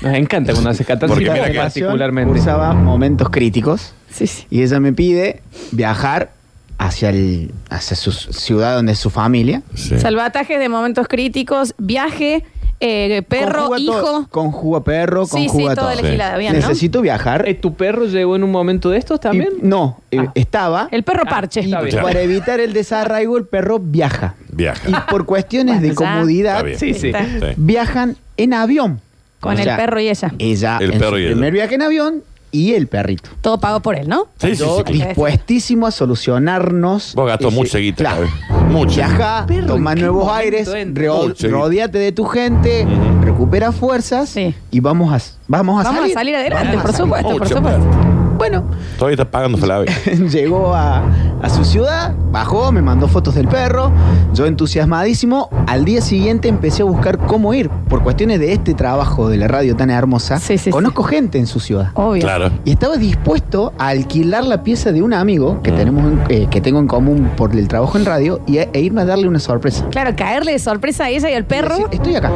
[0.02, 2.32] Nos encanta cuando hace catarsis Porque mira que- particularmente.
[2.34, 3.94] Cursaba momentos críticos.
[4.10, 4.46] Sí, sí.
[4.50, 5.42] Y ella me pide
[5.74, 6.32] viajar
[6.78, 9.64] hacia, el, hacia su ciudad donde es su familia.
[9.76, 12.46] Salvatajes de momentos críticos, viaje,
[12.80, 14.00] eh, perro, Conjuga hijo.
[14.02, 15.90] todo, conjuga perro, Sí, sí, conjuga todo.
[16.38, 16.60] bien, ¿no?
[16.60, 17.48] Necesito viajar.
[17.48, 19.50] Eh, ¿Tu perro llegó en un momento de estos también?
[19.62, 20.88] Y- no, eh, estaba.
[20.92, 21.62] El perro parche.
[21.62, 22.02] está bien.
[22.02, 24.36] Para evitar el desarraigo, el perro viaja.
[24.52, 24.90] Viaja.
[24.90, 26.14] Y por cuestiones de Bueno, ya.
[26.16, 26.80] comodidad, Está bien.
[26.80, 27.12] Sí, sí.
[27.14, 27.46] Sí.
[27.58, 29.02] viajan en avión.
[29.40, 30.32] Con O el sea, perro y ella.
[30.40, 31.32] Ella, El en perro su y ella.
[31.34, 32.24] primer viaje en avión
[32.58, 33.30] y el perrito.
[33.42, 34.28] Todo pago por él, ¿no?
[34.40, 34.94] Sí, sí, Yo sí.
[34.94, 37.14] dispuestísimo a solucionarnos.
[37.16, 37.98] Vos gastó ese- mucha guita.
[37.98, 38.28] Claro.
[38.28, 38.64] Javi.
[38.74, 38.96] Mucha.
[38.96, 41.06] Viaja, Perro, toma ¿en qué nuevos momento aires, entra?
[41.06, 41.60] ro- Mucha guita.
[41.60, 42.88] rodéate de tu gente,
[43.22, 44.56] recupera fuerzas Sí.
[44.72, 46.16] y vamos a, vamos a Vamos salir.
[46.18, 47.06] a salir adelante, Vamos a por salir.
[47.06, 48.07] supuesto, por Mucho, supuesto.
[48.50, 48.64] Bueno,
[48.98, 49.92] Todavía está pagando Flavio.
[50.32, 51.04] llegó a,
[51.42, 53.92] a su ciudad, bajó, me mandó fotos del perro,
[54.34, 55.50] yo entusiasmadísimo.
[55.68, 57.70] Al día siguiente empecé a buscar cómo ir.
[57.90, 61.46] Por cuestiones de este trabajo de la radio tan hermosa, Sí, sí, conozco gente en
[61.48, 61.90] su ciudad.
[61.96, 62.22] Obvio.
[62.22, 62.50] Claro.
[62.64, 65.76] Y estaba dispuesto a alquilar la pieza de un amigo que Mm.
[65.76, 68.80] tenemos en- eh, que tengo en común por el trabajo en radio y e, e
[68.80, 69.86] irme a darle una sorpresa.
[69.92, 71.76] Claro, caerle de sorpresa a ella y al perro.
[71.76, 72.32] Decir, estoy acá.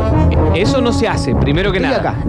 [0.55, 2.09] Eso no se hace, primero que Estoy nada.
[2.11, 2.23] acá.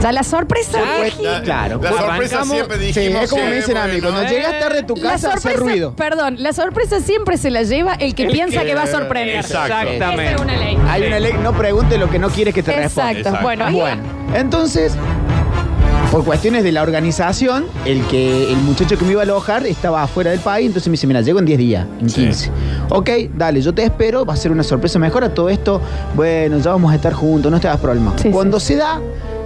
[0.00, 0.78] Ya la sorpresa.
[1.20, 1.80] La- claro.
[1.82, 3.22] La Pues sorpresa arrancamos- siempre Sí, dijimos.
[3.24, 5.40] es como que, me dicen a mí, bueno, cuando llegas tarde a tu casa hace
[5.40, 5.92] sorpresa, ruido.
[5.96, 9.36] perdón, la sorpresa siempre se la lleva el que piensa que, va a sorprender.
[9.36, 9.66] Exacto.
[9.66, 10.34] Esa Exactamente.
[10.34, 10.78] es una ley.
[10.88, 13.10] Hay una ley, no pregunte lo que no quieres que te responda.
[13.10, 13.28] Exacto.
[13.30, 13.42] Exacto.
[13.44, 14.02] Bueno, Bueno,
[14.34, 14.94] entonces,
[16.10, 20.02] por cuestiones de la organización, el que el muchacho que me iba a alojar estaba
[20.02, 22.22] afuera del país, entonces me dice, mira, llego en 10 días, en Sí.
[22.22, 22.50] 15.
[22.88, 25.82] Ok, dale, yo te espero, va a ser una sorpresa mejor a todo esto.
[26.16, 28.14] Bueno, ya vamos a estar juntos, no te hagas problema.
[28.16, 29.00] Sí, Cuando se da,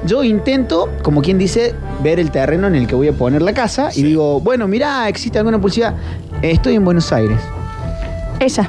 [0.07, 3.55] yo intento, como quien dice, ver el terreno en el que voy a poner la
[3.55, 5.95] casa y digo, bueno, mira, existe alguna publicidad.
[6.43, 7.39] Estoy en Buenos Aires.
[8.39, 8.69] ella.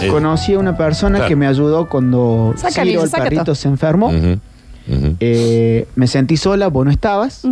[0.00, 1.28] Eh, Conocí a una persona Claro.
[1.28, 3.54] que me ayudó cuando Ciro, el saca perrito, todo.
[3.54, 4.10] se enfermó.
[4.88, 7.42] Eh, me sentí sola, vos no estabas.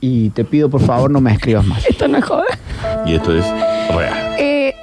[0.00, 1.84] Y te pido por favor no me escribas más.
[1.86, 2.44] Esto no es joda.
[3.06, 3.44] Y esto es
[3.94, 4.34] real.
[4.38, 4.74] Eh,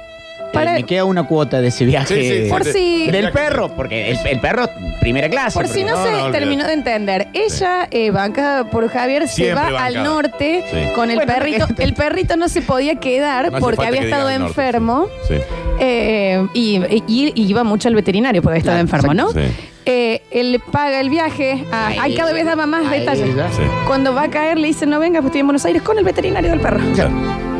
[0.52, 2.14] para, Me queda una cuota de ese viaje.
[2.14, 2.72] Sí, sí, por sí.
[2.72, 4.68] si, Del perro, porque el, el perro,
[5.00, 5.58] primera clase.
[5.58, 6.38] por si porque- no, No, se no, olvídate.
[6.38, 10.94] terminó de entender, ella, eh, bancada por Javier, se Siempre va al norte Sí.
[10.94, 11.66] con el Bueno, perrito.
[11.78, 15.06] El perrito no se podía quedar No hace porque falta había que estado norte, enfermo.
[15.26, 15.34] Sí.
[15.80, 16.76] eh, y,
[17.08, 19.30] y- y iba mucho al veterinario porque estaba Claro, enfermo, ¿no?
[19.30, 19.73] exacto.
[19.86, 21.64] Eh, él paga el viaje.
[21.70, 23.34] a- Ay, ay, cada vez daba más ay, detalles.
[23.36, 23.50] ya.
[23.52, 23.62] Sí.
[23.86, 26.04] Cuando va a caer, le dice, no venga, pues estoy en Buenos Aires con el
[26.04, 26.80] veterinario del perro.
[26.94, 27.10] Claro.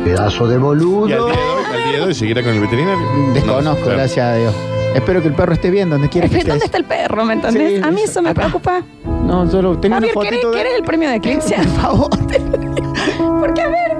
[0.03, 1.05] Pedazo de Y al boludo.
[1.07, 1.31] día de hoy,
[1.73, 3.05] al día de hoy seguirá con el veterinario.
[3.33, 3.97] Desconozco, No, claro.
[3.97, 4.55] gracias a Dios.
[4.95, 6.49] Espero que el perro esté bien donde quiera que esté.
[6.49, 7.25] ¿Dónde está el perro?
[7.25, 7.79] ¿Me entendés?
[7.79, 8.41] Sí, a mí eso me acá.
[8.41, 8.81] preocupa.
[9.05, 10.57] No, solo tengo Javier, una ¿querés, fotito de...
[10.57, 11.55] querés el premio de Eclipse?
[11.55, 12.09] Por favor.
[13.39, 13.97] Porque, a ver,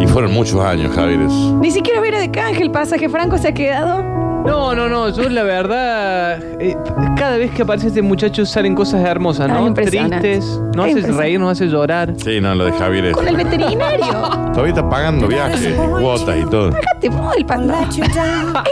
[0.00, 1.22] Y fueron muchos años, Javier.
[1.22, 1.58] eso.
[1.60, 4.21] ni siquiera hubiera de canje el pasaje franco se ha quedado.
[4.44, 6.76] No, no, no, yo la verdad, eh,
[7.16, 9.66] cada vez que aparece este muchacho salen cosas hermosas, Ah, ¿no?
[9.68, 10.18] impresionante.
[10.38, 11.22] Tristes, nos Es hace impresionante.
[11.22, 12.12] reír, nos hace llorar.
[12.16, 13.12] Sí, no, lo de Javier es.
[13.14, 14.12] Con el veterinario.
[14.52, 16.70] Todavía está pagando viajes, cuotas y todo.
[16.70, 17.88] Pagate vos el panda.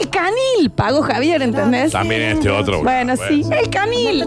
[0.01, 1.93] El canil pagó Javier, ¿entendés?
[1.93, 2.83] También este otro.
[2.83, 4.27] Bueno, sí, el canil.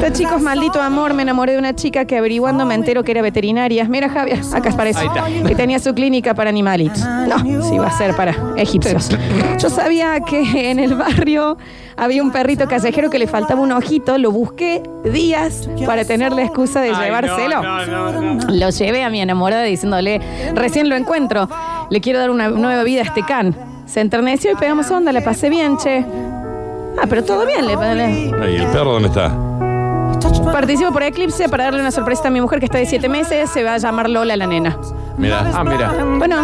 [0.00, 1.14] Basta, chicos, maldito amor.
[1.14, 3.84] Me enamoré de una chica que averiguando me entero que era veterinaria.
[3.88, 5.00] Mira, Javier, acá aparece.
[5.00, 5.48] Ahí está.
[5.48, 6.98] Que tenía su clínica para animalitos.
[7.00, 9.08] No, sí va a ser para egipcios.
[9.58, 11.56] Yo sabía que en el barrio
[11.96, 14.18] había un perrito callejero que le faltaba un ojito.
[14.18, 17.62] Lo busqué días para tener la excusa de Ay, llevárselo.
[17.62, 18.50] no, no, no, no.
[18.54, 20.20] Lo llevé a mi enamorada diciéndole,
[20.54, 21.48] recién lo encuentro,
[21.90, 23.56] le quiero dar una nueva vida a este can.
[23.86, 26.04] Se enterneció y pegamos onda, la pasé bien, che.
[26.98, 29.32] Ah, pero todo bien, le, le- Ay, ¿el perro dónde está?
[30.52, 33.50] Participo por Eclipse para darle una sorpresa a mi mujer que está de siete meses.
[33.50, 34.78] Se va a llamar Lola la nena.
[35.18, 35.50] Mira.
[35.54, 35.92] Ah, mira.
[36.18, 36.42] Bueno,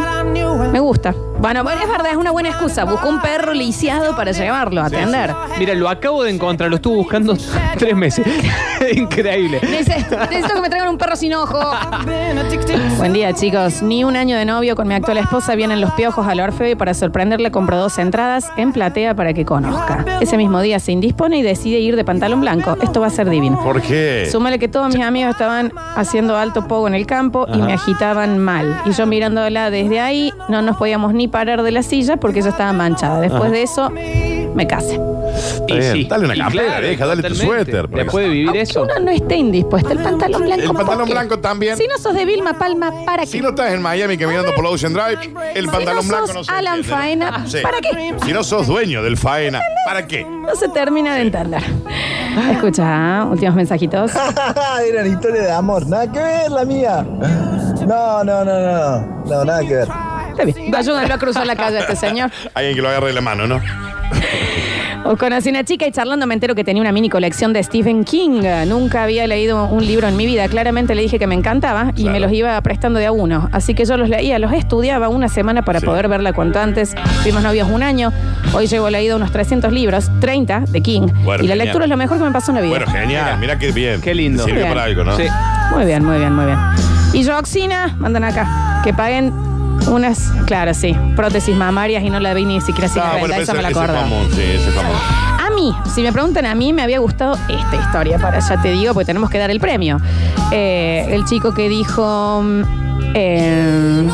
[0.73, 1.15] me gusta.
[1.39, 2.85] Bueno, bueno, es verdad, es una buena excusa.
[2.85, 5.35] Buscó un perro lisiado para llevarlo a atender.
[5.59, 7.37] Mira, lo acabo de encontrar, lo estuve buscando
[7.79, 8.25] tres meses.
[8.95, 9.61] Increíble.
[9.63, 11.59] Necesito, necesito que me traigan un perro sin ojo.
[12.97, 13.83] Buen día, chicos.
[13.83, 16.75] Ni un año de novio con mi actual esposa vienen los piojos al Orfeo y
[16.77, 20.05] para sorprenderle compró dos entradas en platea para que conozca.
[20.21, 22.77] Ese mismo día se indispone y decide ir de pantalón blanco.
[22.81, 23.61] Esto va a ser divino.
[23.65, 24.29] ¿Por qué?
[24.31, 28.39] Súmale que todos mis amigos estaban haciendo alto pogo en el campo y me agitaban
[28.39, 28.62] mal.
[28.85, 32.51] Y yo mirándola desde ahí, no nos podíamos ni parar de la silla porque ella
[32.51, 33.21] estaba manchada.
[33.21, 33.91] Después de eso,
[34.55, 34.63] me.
[34.63, 37.89] Está bien, dale una campera, vieja, dale tu suéter.
[37.91, 38.83] ¿Le puede vivir eso?
[38.83, 39.93] Uno no esté indispuesta.
[39.93, 40.61] El pantalón blanco.
[40.63, 41.13] El ¿por pantalón qué?
[41.13, 41.77] blanco también.
[41.77, 43.29] Si no sos de Vilma Palma, ¿para qué?
[43.29, 46.27] Si no estás en Miami caminando por la Ocean Drive, el Si pantalón no blanco
[46.27, 46.97] sos no se Alan entiende.
[47.03, 47.59] Faena, Sí.
[47.63, 48.15] ¿para qué?
[48.25, 50.25] Si no sos dueño del Faena, ¿para qué?
[50.25, 51.63] No se termina de entender.
[52.53, 53.25] Escucha, ¿ah?
[53.31, 54.13] últimos mensajitos.
[54.89, 57.03] Eran historias de amor, nada que ver la mía.
[57.87, 59.89] No, no, no, no, no, nada que ver.
[60.33, 60.75] Está bien.
[60.75, 62.31] Ayúdenlo a cruzar la calle a este señor.
[62.55, 63.61] Alguien que lo agarre de la mano, ¿no?
[65.05, 68.05] O conocí una chica y charlando me entero que tenía una mini colección de Stephen
[68.05, 68.43] King.
[68.69, 70.47] Nunca había leído un libro en mi vida.
[70.49, 73.49] Claramente le dije que me encantaba y me los iba prestando de a uno.
[73.51, 75.87] Así que yo los leía, los estudiaba una semana para Sí.
[75.87, 76.95] poder verla cuanto antes.
[77.25, 78.13] Fuimos novios un año.
[78.55, 81.09] Hoy llevo leído unos 300 libros, 30 de King.
[81.25, 81.59] Bueno, y la genial.
[81.59, 82.77] lectura es lo mejor que me pasó en la vida.
[82.79, 84.01] Bueno, genial, mira qué bien.
[84.01, 84.45] Qué lindo.
[84.45, 84.73] Sirvió Bien.
[84.73, 85.17] para algo, ¿no?
[85.17, 85.25] Sí.
[85.75, 86.59] Muy bien, muy bien, muy bien.
[87.13, 88.81] Y yo, Oxina, mandan acá.
[88.85, 89.33] Que paguen
[89.89, 93.55] unas, claro, sí, prótesis mamarias y no la vi ni siquiera sin la pero Esa
[93.55, 94.03] me la ese es acordaba.
[94.09, 94.93] común, sí, ese es común.
[95.41, 98.71] A mí, si me preguntan a mí, me había gustado esta historia, para ya te
[98.71, 100.01] digo, porque tenemos que dar el premio.
[100.51, 102.43] Eh, el chico que dijo.
[102.43, 102.63] mm,
[103.15, 104.09] eh,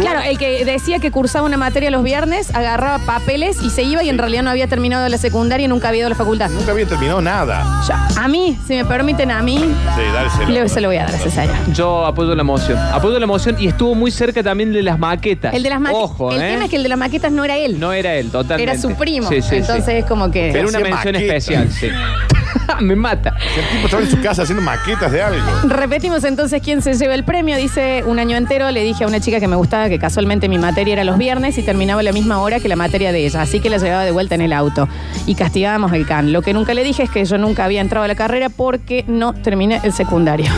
[0.00, 4.02] Claro, el que decía que cursaba una materia los viernes, agarraba papeles y se iba
[4.02, 6.50] y en realidad no había terminado la secundaria y nunca había ido a la facultad.
[6.50, 7.82] Nunca había terminado nada.
[7.86, 10.48] Ya, a mí, si me permiten a mí, Sí, dálselo.
[10.50, 11.54] le- se lo voy a dar a señor.
[11.72, 12.78] Yo apoyo la emoción.
[12.78, 15.54] Apoyo la emoción y estuvo muy cerca también de las maquetas.
[15.54, 16.02] El de las maquetas.
[16.04, 16.50] Ojo, el ¿eh?
[16.52, 17.78] tema es que el de las maquetas no era él.
[17.80, 18.62] No era él, totalmente.
[18.72, 19.28] Era su primo.
[19.28, 19.56] Sí, sí, sí.
[19.56, 20.50] Entonces es como que.
[20.50, 21.88] Era una mención especial, sí.
[22.80, 23.34] Me mata.
[23.56, 25.40] El tipo estaba en su casa haciendo maquetas de algo.
[25.64, 27.56] Repetimos entonces quién se lleva el premio.
[27.56, 30.58] Dice un año entero le dije a una chica que me gustaba que casualmente mi
[30.58, 33.42] materia era los viernes y terminaba a la misma hora que la materia de ella.
[33.42, 34.88] Así que la llevaba de vuelta en el auto
[35.26, 36.32] y castigábamos el can.
[36.32, 39.04] Lo que nunca le dije es que yo nunca había entrado a la carrera porque
[39.06, 40.50] no terminé el secundario.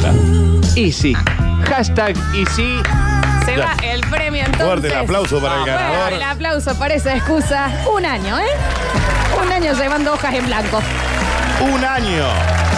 [0.76, 1.14] Y sí.
[1.64, 2.76] Hashtag y sí.
[3.44, 3.64] Se Ya.
[3.66, 4.66] va el premio entonces.
[4.66, 6.12] Fuerte el aplauso para el Bueno, ganador.
[6.12, 7.70] el aplauso para esa excusa.
[7.96, 8.42] Un año, ¿eh?
[9.44, 10.80] Un año llevando hojas en blanco.
[11.62, 12.71] Un año.